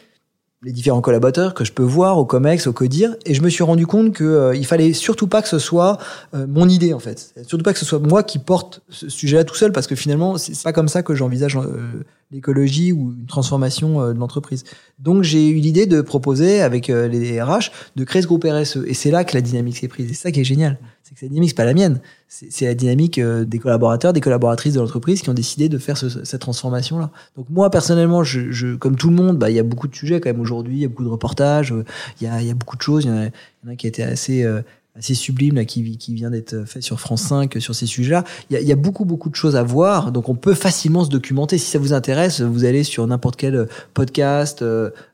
Les 0.62 0.73
différents 0.73 1.00
collaborateurs 1.00 1.55
que 1.55 1.65
je 1.65 1.73
peux 1.73 1.85
voir 1.85 2.19
au 2.19 2.25
Comex, 2.25 2.67
au 2.67 2.73
Codir, 2.73 3.15
et 3.25 3.35
je 3.35 3.43
me 3.43 3.49
suis 3.49 3.62
rendu 3.62 3.87
compte 3.87 4.12
que 4.12 4.25
euh, 4.25 4.57
il 4.57 4.67
fallait 4.67 4.93
surtout 4.93 5.29
pas 5.29 5.41
que 5.41 5.49
ce 5.49 5.61
soit 5.61 5.99
euh, 6.35 6.47
mon 6.49 6.69
idée 6.69 6.93
en 6.93 6.99
fait, 6.99 7.33
surtout 7.47 7.62
pas 7.62 7.73
que 7.73 7.79
ce 7.79 7.85
soit 7.85 8.00
moi 8.00 8.25
qui 8.25 8.41
porte 8.41 8.83
ce 8.88 9.09
sujet-là 9.09 9.45
tout 9.45 9.55
seul, 9.55 9.71
parce 9.71 9.87
que 9.87 9.95
finalement 9.95 10.37
c'est 10.37 10.61
pas 10.65 10.73
comme 10.73 10.88
ça 10.88 11.05
que 11.05 11.15
j'envisage 11.15 11.57
euh, 11.57 12.05
l'écologie 12.33 12.93
ou 12.93 13.15
une 13.17 13.27
transformation 13.27 14.09
de 14.09 14.19
l'entreprise. 14.19 14.65
Donc 14.99 15.23
j'ai 15.23 15.49
eu 15.49 15.55
l'idée 15.55 15.87
de 15.87 16.00
proposer 16.00 16.61
avec 16.61 16.88
les 16.88 17.41
RH 17.41 17.71
de 17.95 18.05
créer 18.05 18.23
ce 18.23 18.27
groupe 18.27 18.45
RSE, 18.45 18.79
et 18.85 18.95
c'est 18.95 19.12
là 19.12 19.23
que 19.25 19.35
la 19.35 19.41
dynamique 19.41 19.79
s'est 19.79 19.88
prise, 19.88 20.11
et 20.11 20.15
c'est 20.15 20.23
ça 20.23 20.33
qui 20.33 20.41
est 20.41 20.45
génial 20.45 20.79
c'est 21.09 21.15
que 21.15 21.21
cette 21.21 21.31
dynamique, 21.31 21.50
c'est 21.50 21.57
pas 21.57 21.65
la 21.65 21.73
mienne. 21.73 22.00
C'est 22.29 22.67
la 22.67 22.75
dynamique 22.75 23.19
euh, 23.19 23.47
des 23.47 23.59
collaborateurs, 23.59 24.12
des 24.12 24.21
collaboratrices 24.21 24.75
de 24.75 24.81
l'entreprise 24.81 25.23
qui 25.23 25.31
ont 25.31 25.35
décidé 25.35 25.71
de 25.71 25.79
faire 25.79 25.97
cette 25.97 26.41
transformation-là. 26.41 27.11
Donc 27.37 27.47
moi, 27.49 27.71
personnellement, 27.71 28.23
je, 28.25 28.50
je, 28.50 28.75
comme 28.75 28.97
tout 28.97 29.09
le 29.09 29.17
monde, 29.17 29.38
bah, 29.38 29.49
il 29.49 29.57
y 29.57 29.59
a 29.59 29.62
beaucoup 29.62 29.88
de 29.88 29.97
sujets 29.97 30.21
quand 30.21 30.29
même 30.29 30.41
aujourd'hui, 30.41 30.77
il 30.77 30.83
y 30.83 30.85
a 30.85 30.88
beaucoup 30.88 31.05
de 31.05 31.09
reportages, 31.09 31.73
euh, 31.73 31.85
il 32.21 32.27
y 32.27 32.31
a, 32.31 32.43
y 32.43 32.50
a 32.50 32.55
beaucoup 32.55 32.77
de 32.77 32.83
choses. 32.83 33.05
Il 33.05 33.09
y, 33.09 33.69
en 33.69 33.73
a, 33.73 33.77
qui 33.77 33.87
a 33.87 33.88
été 33.88 34.03
assez 34.03 34.43
euh, 34.43 34.61
assez 34.97 35.15
sublime 35.15 35.55
là 35.55 35.65
qui, 35.65 35.97
qui 35.97 36.12
vient 36.12 36.31
d'être 36.31 36.65
fait 36.67 36.83
sur 36.83 37.00
France 37.00 37.23
5 37.23 37.57
sur 37.59 37.75
ces 37.75 37.87
sujets-là. 37.87 38.25
Il 38.50 38.55
y 38.55 38.57
a, 38.57 38.61
y 38.61 38.73
a, 38.73 38.77
beaucoup 38.77 39.07
beaucoup 39.07 39.31
de 39.31 39.37
choses 39.37 39.57
à 39.57 39.62
voir, 39.62 40.12
donc 40.12 40.29
on 40.29 40.35
peut 40.35 40.55
facilement 40.55 41.05
se 41.05 41.11
documenter. 41.11 41.57
Si 41.57 41.71
ça 41.71 41.79
vous 41.79 41.95
intéresse, 41.95 42.43
vous 42.43 42.67
allez 42.67 42.85
sur 42.85 43.07
n'importe 43.07 43.37
quel 43.37 43.67
podcast, 43.95 44.62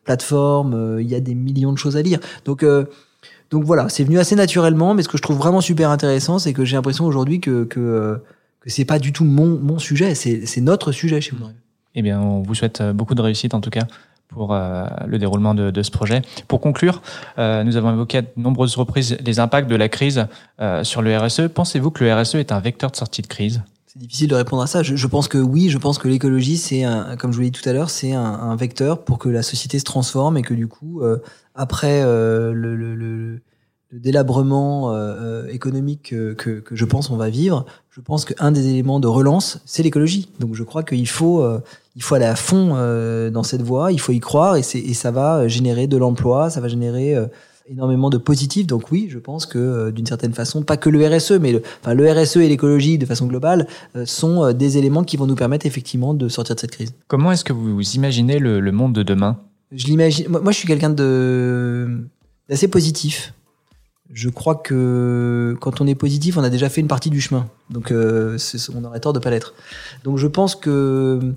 plateforme, 0.02 0.98
il 1.00 1.06
y 1.06 1.14
a 1.14 1.20
des 1.20 1.36
millions 1.36 1.72
de 1.72 1.78
choses 1.78 1.96
à 1.96 2.02
lire. 2.02 2.18
Donc 2.46 2.64
donc 3.54 3.62
voilà, 3.62 3.88
c'est 3.88 4.02
venu 4.02 4.18
assez 4.18 4.34
naturellement, 4.34 4.94
mais 4.94 5.04
ce 5.04 5.08
que 5.08 5.16
je 5.16 5.22
trouve 5.22 5.38
vraiment 5.38 5.60
super 5.60 5.90
intéressant, 5.90 6.40
c'est 6.40 6.52
que 6.52 6.64
j'ai 6.64 6.74
l'impression 6.74 7.04
aujourd'hui 7.04 7.38
que, 7.38 7.62
que, 7.62 7.78
euh, 7.78 8.16
que 8.58 8.68
c'est 8.68 8.84
pas 8.84 8.98
du 8.98 9.12
tout 9.12 9.24
mon, 9.24 9.60
mon 9.60 9.78
sujet, 9.78 10.16
c'est 10.16 10.60
notre 10.60 10.90
sujet 10.90 11.20
chez 11.20 11.36
vous. 11.36 11.46
Eh 11.94 12.02
bien, 12.02 12.20
on 12.20 12.42
vous 12.42 12.56
souhaite 12.56 12.80
euh, 12.80 12.92
beaucoup 12.92 13.14
de 13.14 13.22
réussite 13.22 13.54
en 13.54 13.60
tout 13.60 13.70
cas 13.70 13.86
pour 14.26 14.52
euh, 14.52 14.88
le 15.06 15.20
déroulement 15.20 15.54
de, 15.54 15.70
de, 15.70 15.82
ce 15.84 15.92
projet. 15.92 16.22
Pour 16.48 16.60
conclure, 16.60 17.00
nous 17.38 17.76
avons 17.76 17.92
évoqué 17.92 18.18
à 18.18 18.22
de 18.22 18.28
nombreuses 18.36 18.74
reprises 18.74 19.16
les 19.24 19.38
impacts 19.38 19.70
de 19.70 19.76
la 19.76 19.88
crise 19.88 20.26
sur 20.82 21.00
le 21.02 21.16
RSE. 21.16 21.42
Pensez-vous 21.54 21.92
que 21.92 22.02
le 22.02 22.12
RSE 22.12 22.34
est 22.34 22.50
un 22.50 22.58
vecteur 22.58 22.90
de 22.90 22.96
sortie 22.96 23.22
de 23.22 23.28
crise? 23.28 23.62
C'est 23.94 24.00
difficile 24.00 24.28
de 24.28 24.34
répondre 24.34 24.60
à 24.60 24.66
ça. 24.66 24.82
Je, 24.82 24.96
je, 24.96 25.06
pense 25.06 25.28
que 25.28 25.38
oui, 25.38 25.68
je 25.70 25.78
pense 25.78 25.98
que 25.98 26.08
l'écologie, 26.08 26.56
c'est 26.56 26.84
comme 27.18 27.30
je 27.30 27.36
vous 27.36 27.42
l'ai 27.42 27.50
dit 27.50 27.60
tout 27.60 27.68
à 27.68 27.72
l'heure, 27.72 27.90
c'est 27.90 28.12
un, 28.12 28.22
un, 28.22 28.56
vecteur 28.56 29.04
pour 29.04 29.18
que 29.18 29.28
la 29.28 29.42
société 29.42 29.78
se 29.78 29.84
transforme 29.84 30.36
et 30.36 30.42
que 30.42 30.54
du 30.54 30.66
coup, 30.66 31.00
après 31.54 32.02
euh, 32.02 32.52
le, 32.52 32.76
le, 32.76 32.94
le, 32.94 33.40
délabrement 33.92 34.90
euh, 34.90 34.96
euh, 34.96 35.48
économique 35.48 36.10
que, 36.10 36.32
que, 36.32 36.74
je 36.74 36.84
pense 36.84 37.10
on 37.10 37.16
va 37.16 37.30
vivre, 37.30 37.64
je 37.90 38.00
pense 38.00 38.24
qu'un 38.24 38.50
des 38.50 38.66
éléments 38.68 38.98
de 38.98 39.06
relance, 39.06 39.60
c'est 39.66 39.84
l'écologie. 39.84 40.28
Donc 40.40 40.54
je 40.54 40.64
crois 40.64 40.82
qu'il 40.82 41.08
faut, 41.08 41.46
il 41.94 42.02
faut 42.02 42.16
aller 42.16 42.24
à 42.24 42.34
fond 42.34 42.70
dans 43.30 43.42
cette 43.44 43.62
voie, 43.62 43.92
il 43.92 44.00
faut 44.00 44.10
y 44.10 44.18
croire 44.18 44.56
et, 44.56 44.62
et 44.74 44.94
ça 44.94 45.12
va 45.12 45.46
générer 45.46 45.86
de 45.86 45.96
l'emploi, 45.96 46.50
ça 46.50 46.60
va 46.60 46.66
générer 46.66 47.16
énormément 47.68 48.10
de 48.10 48.18
positifs. 48.18 48.66
Donc 48.66 48.90
oui, 48.90 49.08
je 49.10 49.18
pense 49.18 49.46
que 49.46 49.90
d'une 49.90 50.06
certaine 50.06 50.32
façon, 50.32 50.62
pas 50.62 50.76
que 50.76 50.90
le 50.90 51.06
RSE, 51.06 51.32
mais 51.32 51.52
le, 51.52 51.62
enfin, 51.82 51.94
le 51.94 52.10
RSE 52.10 52.36
et 52.38 52.48
l'écologie 52.48 52.98
de 52.98 53.06
façon 53.06 53.26
globale 53.26 53.66
sont 54.04 54.52
des 54.52 54.78
éléments 54.78 55.04
qui 55.04 55.16
vont 55.16 55.26
nous 55.26 55.34
permettre 55.34 55.66
effectivement 55.66 56.14
de 56.14 56.28
sortir 56.28 56.54
de 56.54 56.60
cette 56.60 56.72
crise. 56.72 56.92
Comment 57.08 57.32
est-ce 57.32 57.44
que 57.44 57.52
vous 57.52 57.80
imaginez 57.94 58.38
le, 58.38 58.60
le 58.60 58.72
monde 58.72 58.92
de 58.92 59.02
demain? 59.02 59.38
Je 59.72 59.86
l'imagine. 59.86 60.28
Moi, 60.28 60.52
je 60.52 60.58
suis 60.58 60.68
quelqu'un 60.68 60.90
de 60.90 62.06
d'assez 62.48 62.68
positif. 62.68 63.34
Je 64.12 64.28
crois 64.28 64.54
que 64.54 65.56
quand 65.60 65.80
on 65.80 65.86
est 65.86 65.94
positif, 65.94 66.36
on 66.36 66.44
a 66.44 66.50
déjà 66.50 66.68
fait 66.68 66.80
une 66.80 66.88
partie 66.88 67.10
du 67.10 67.20
chemin. 67.20 67.48
Donc, 67.70 67.90
euh, 67.90 68.38
on 68.74 68.84
aurait 68.84 69.00
tort 69.00 69.12
de 69.12 69.18
pas 69.18 69.30
l'être. 69.30 69.54
Donc, 70.04 70.18
je 70.18 70.26
pense 70.26 70.54
que 70.54 71.32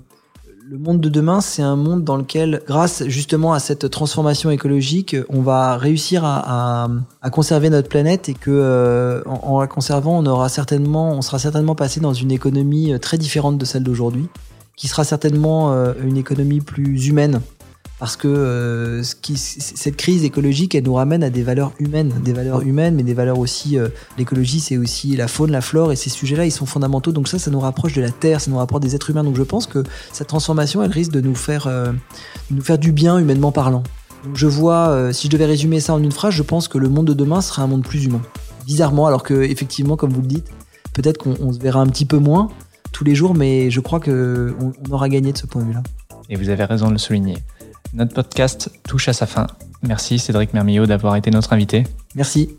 le 0.70 0.76
monde 0.76 1.00
de 1.00 1.08
demain, 1.08 1.40
c'est 1.40 1.62
un 1.62 1.76
monde 1.76 2.04
dans 2.04 2.18
lequel, 2.18 2.60
grâce 2.66 3.02
justement 3.06 3.54
à 3.54 3.58
cette 3.58 3.88
transformation 3.88 4.50
écologique, 4.50 5.16
on 5.30 5.40
va 5.40 5.78
réussir 5.78 6.26
à, 6.26 6.88
conserver 7.32 7.70
notre 7.70 7.88
planète 7.88 8.28
et 8.28 8.34
que, 8.34 8.50
euh, 8.50 9.22
en, 9.24 9.60
la 9.60 9.66
conservant, 9.66 10.18
on 10.18 10.26
aura 10.26 10.50
certainement, 10.50 11.12
on 11.12 11.22
sera 11.22 11.38
certainement 11.38 11.74
passé 11.74 12.00
dans 12.00 12.12
une 12.12 12.30
économie 12.30 12.92
euh, 12.92 12.98
très 12.98 13.16
différente 13.16 13.56
de 13.56 13.64
celle 13.64 13.82
d'aujourd'hui, 13.82 14.28
qui 14.76 14.88
sera 14.88 15.04
certainement 15.04 15.72
une 16.04 16.18
économie 16.18 16.60
plus 16.60 17.08
humaine, 17.08 17.40
parce 17.98 18.16
que 18.16 18.28
euh, 18.28 19.02
cette 19.02 19.96
crise 19.96 20.24
écologique, 20.24 20.74
elle 20.74 20.84
nous 20.84 20.94
ramène 20.94 21.24
à 21.24 21.30
des 21.30 21.42
valeurs 21.42 21.72
humaines, 21.80 22.12
des 22.24 22.32
valeurs 22.32 22.62
humaines, 22.62 22.94
mais 22.94 23.02
des 23.02 23.14
valeurs 23.14 23.38
aussi. 23.38 23.76
Euh, 23.76 23.88
l'écologie, 24.16 24.60
c'est 24.60 24.76
aussi 24.76 25.16
la 25.16 25.26
faune, 25.26 25.50
la 25.50 25.60
flore, 25.60 25.90
et 25.90 25.96
ces 25.96 26.10
sujets-là, 26.10 26.46
ils 26.46 26.52
sont 26.52 26.66
fondamentaux. 26.66 27.10
Donc 27.10 27.26
ça, 27.26 27.38
ça 27.40 27.50
nous 27.50 27.58
rapproche 27.58 27.94
de 27.94 28.00
la 28.00 28.10
terre, 28.10 28.40
ça 28.40 28.50
nous 28.50 28.58
rapproche 28.58 28.82
des 28.82 28.94
êtres 28.94 29.10
humains. 29.10 29.24
Donc 29.24 29.36
je 29.36 29.42
pense 29.42 29.66
que 29.66 29.82
cette 30.12 30.28
transformation, 30.28 30.82
elle 30.82 30.92
risque 30.92 31.10
de 31.10 31.20
nous 31.20 31.34
faire, 31.34 31.66
euh, 31.66 31.92
nous 32.52 32.62
faire 32.62 32.78
du 32.78 32.92
bien 32.92 33.18
humainement 33.18 33.50
parlant. 33.50 33.82
Donc 34.24 34.36
je 34.36 34.46
vois, 34.46 35.12
si 35.12 35.28
je 35.28 35.32
devais 35.32 35.46
résumer 35.46 35.78
ça 35.78 35.94
en 35.94 36.02
une 36.02 36.10
phrase, 36.10 36.34
je 36.34 36.42
pense 36.42 36.66
que 36.66 36.76
le 36.76 36.88
monde 36.88 37.06
de 37.06 37.14
demain 37.14 37.40
sera 37.40 37.62
un 37.62 37.68
monde 37.68 37.84
plus 37.84 38.04
humain. 38.04 38.20
Bizarrement, 38.66 39.06
alors 39.06 39.22
que 39.22 39.42
effectivement, 39.42 39.96
comme 39.96 40.12
vous 40.12 40.20
le 40.20 40.26
dites, 40.26 40.48
peut-être 40.92 41.18
qu'on 41.18 41.52
se 41.52 41.58
verra 41.60 41.80
un 41.80 41.86
petit 41.86 42.04
peu 42.04 42.18
moins 42.18 42.48
tous 42.90 43.04
les 43.04 43.14
jours, 43.14 43.34
mais 43.34 43.70
je 43.70 43.78
crois 43.78 44.00
qu'on 44.00 44.54
on 44.60 44.92
aura 44.92 45.08
gagné 45.08 45.32
de 45.32 45.38
ce 45.38 45.46
point 45.46 45.62
de 45.62 45.68
vue-là. 45.68 45.82
Et 46.28 46.36
vous 46.36 46.48
avez 46.48 46.64
raison 46.64 46.88
de 46.88 46.92
le 46.92 46.98
souligner. 46.98 47.38
Notre 47.92 48.14
podcast 48.14 48.70
touche 48.86 49.08
à 49.08 49.12
sa 49.12 49.26
fin. 49.26 49.46
Merci 49.82 50.18
Cédric 50.18 50.52
Mermillot 50.52 50.86
d'avoir 50.86 51.16
été 51.16 51.30
notre 51.30 51.52
invité. 51.52 51.84
Merci. 52.14 52.50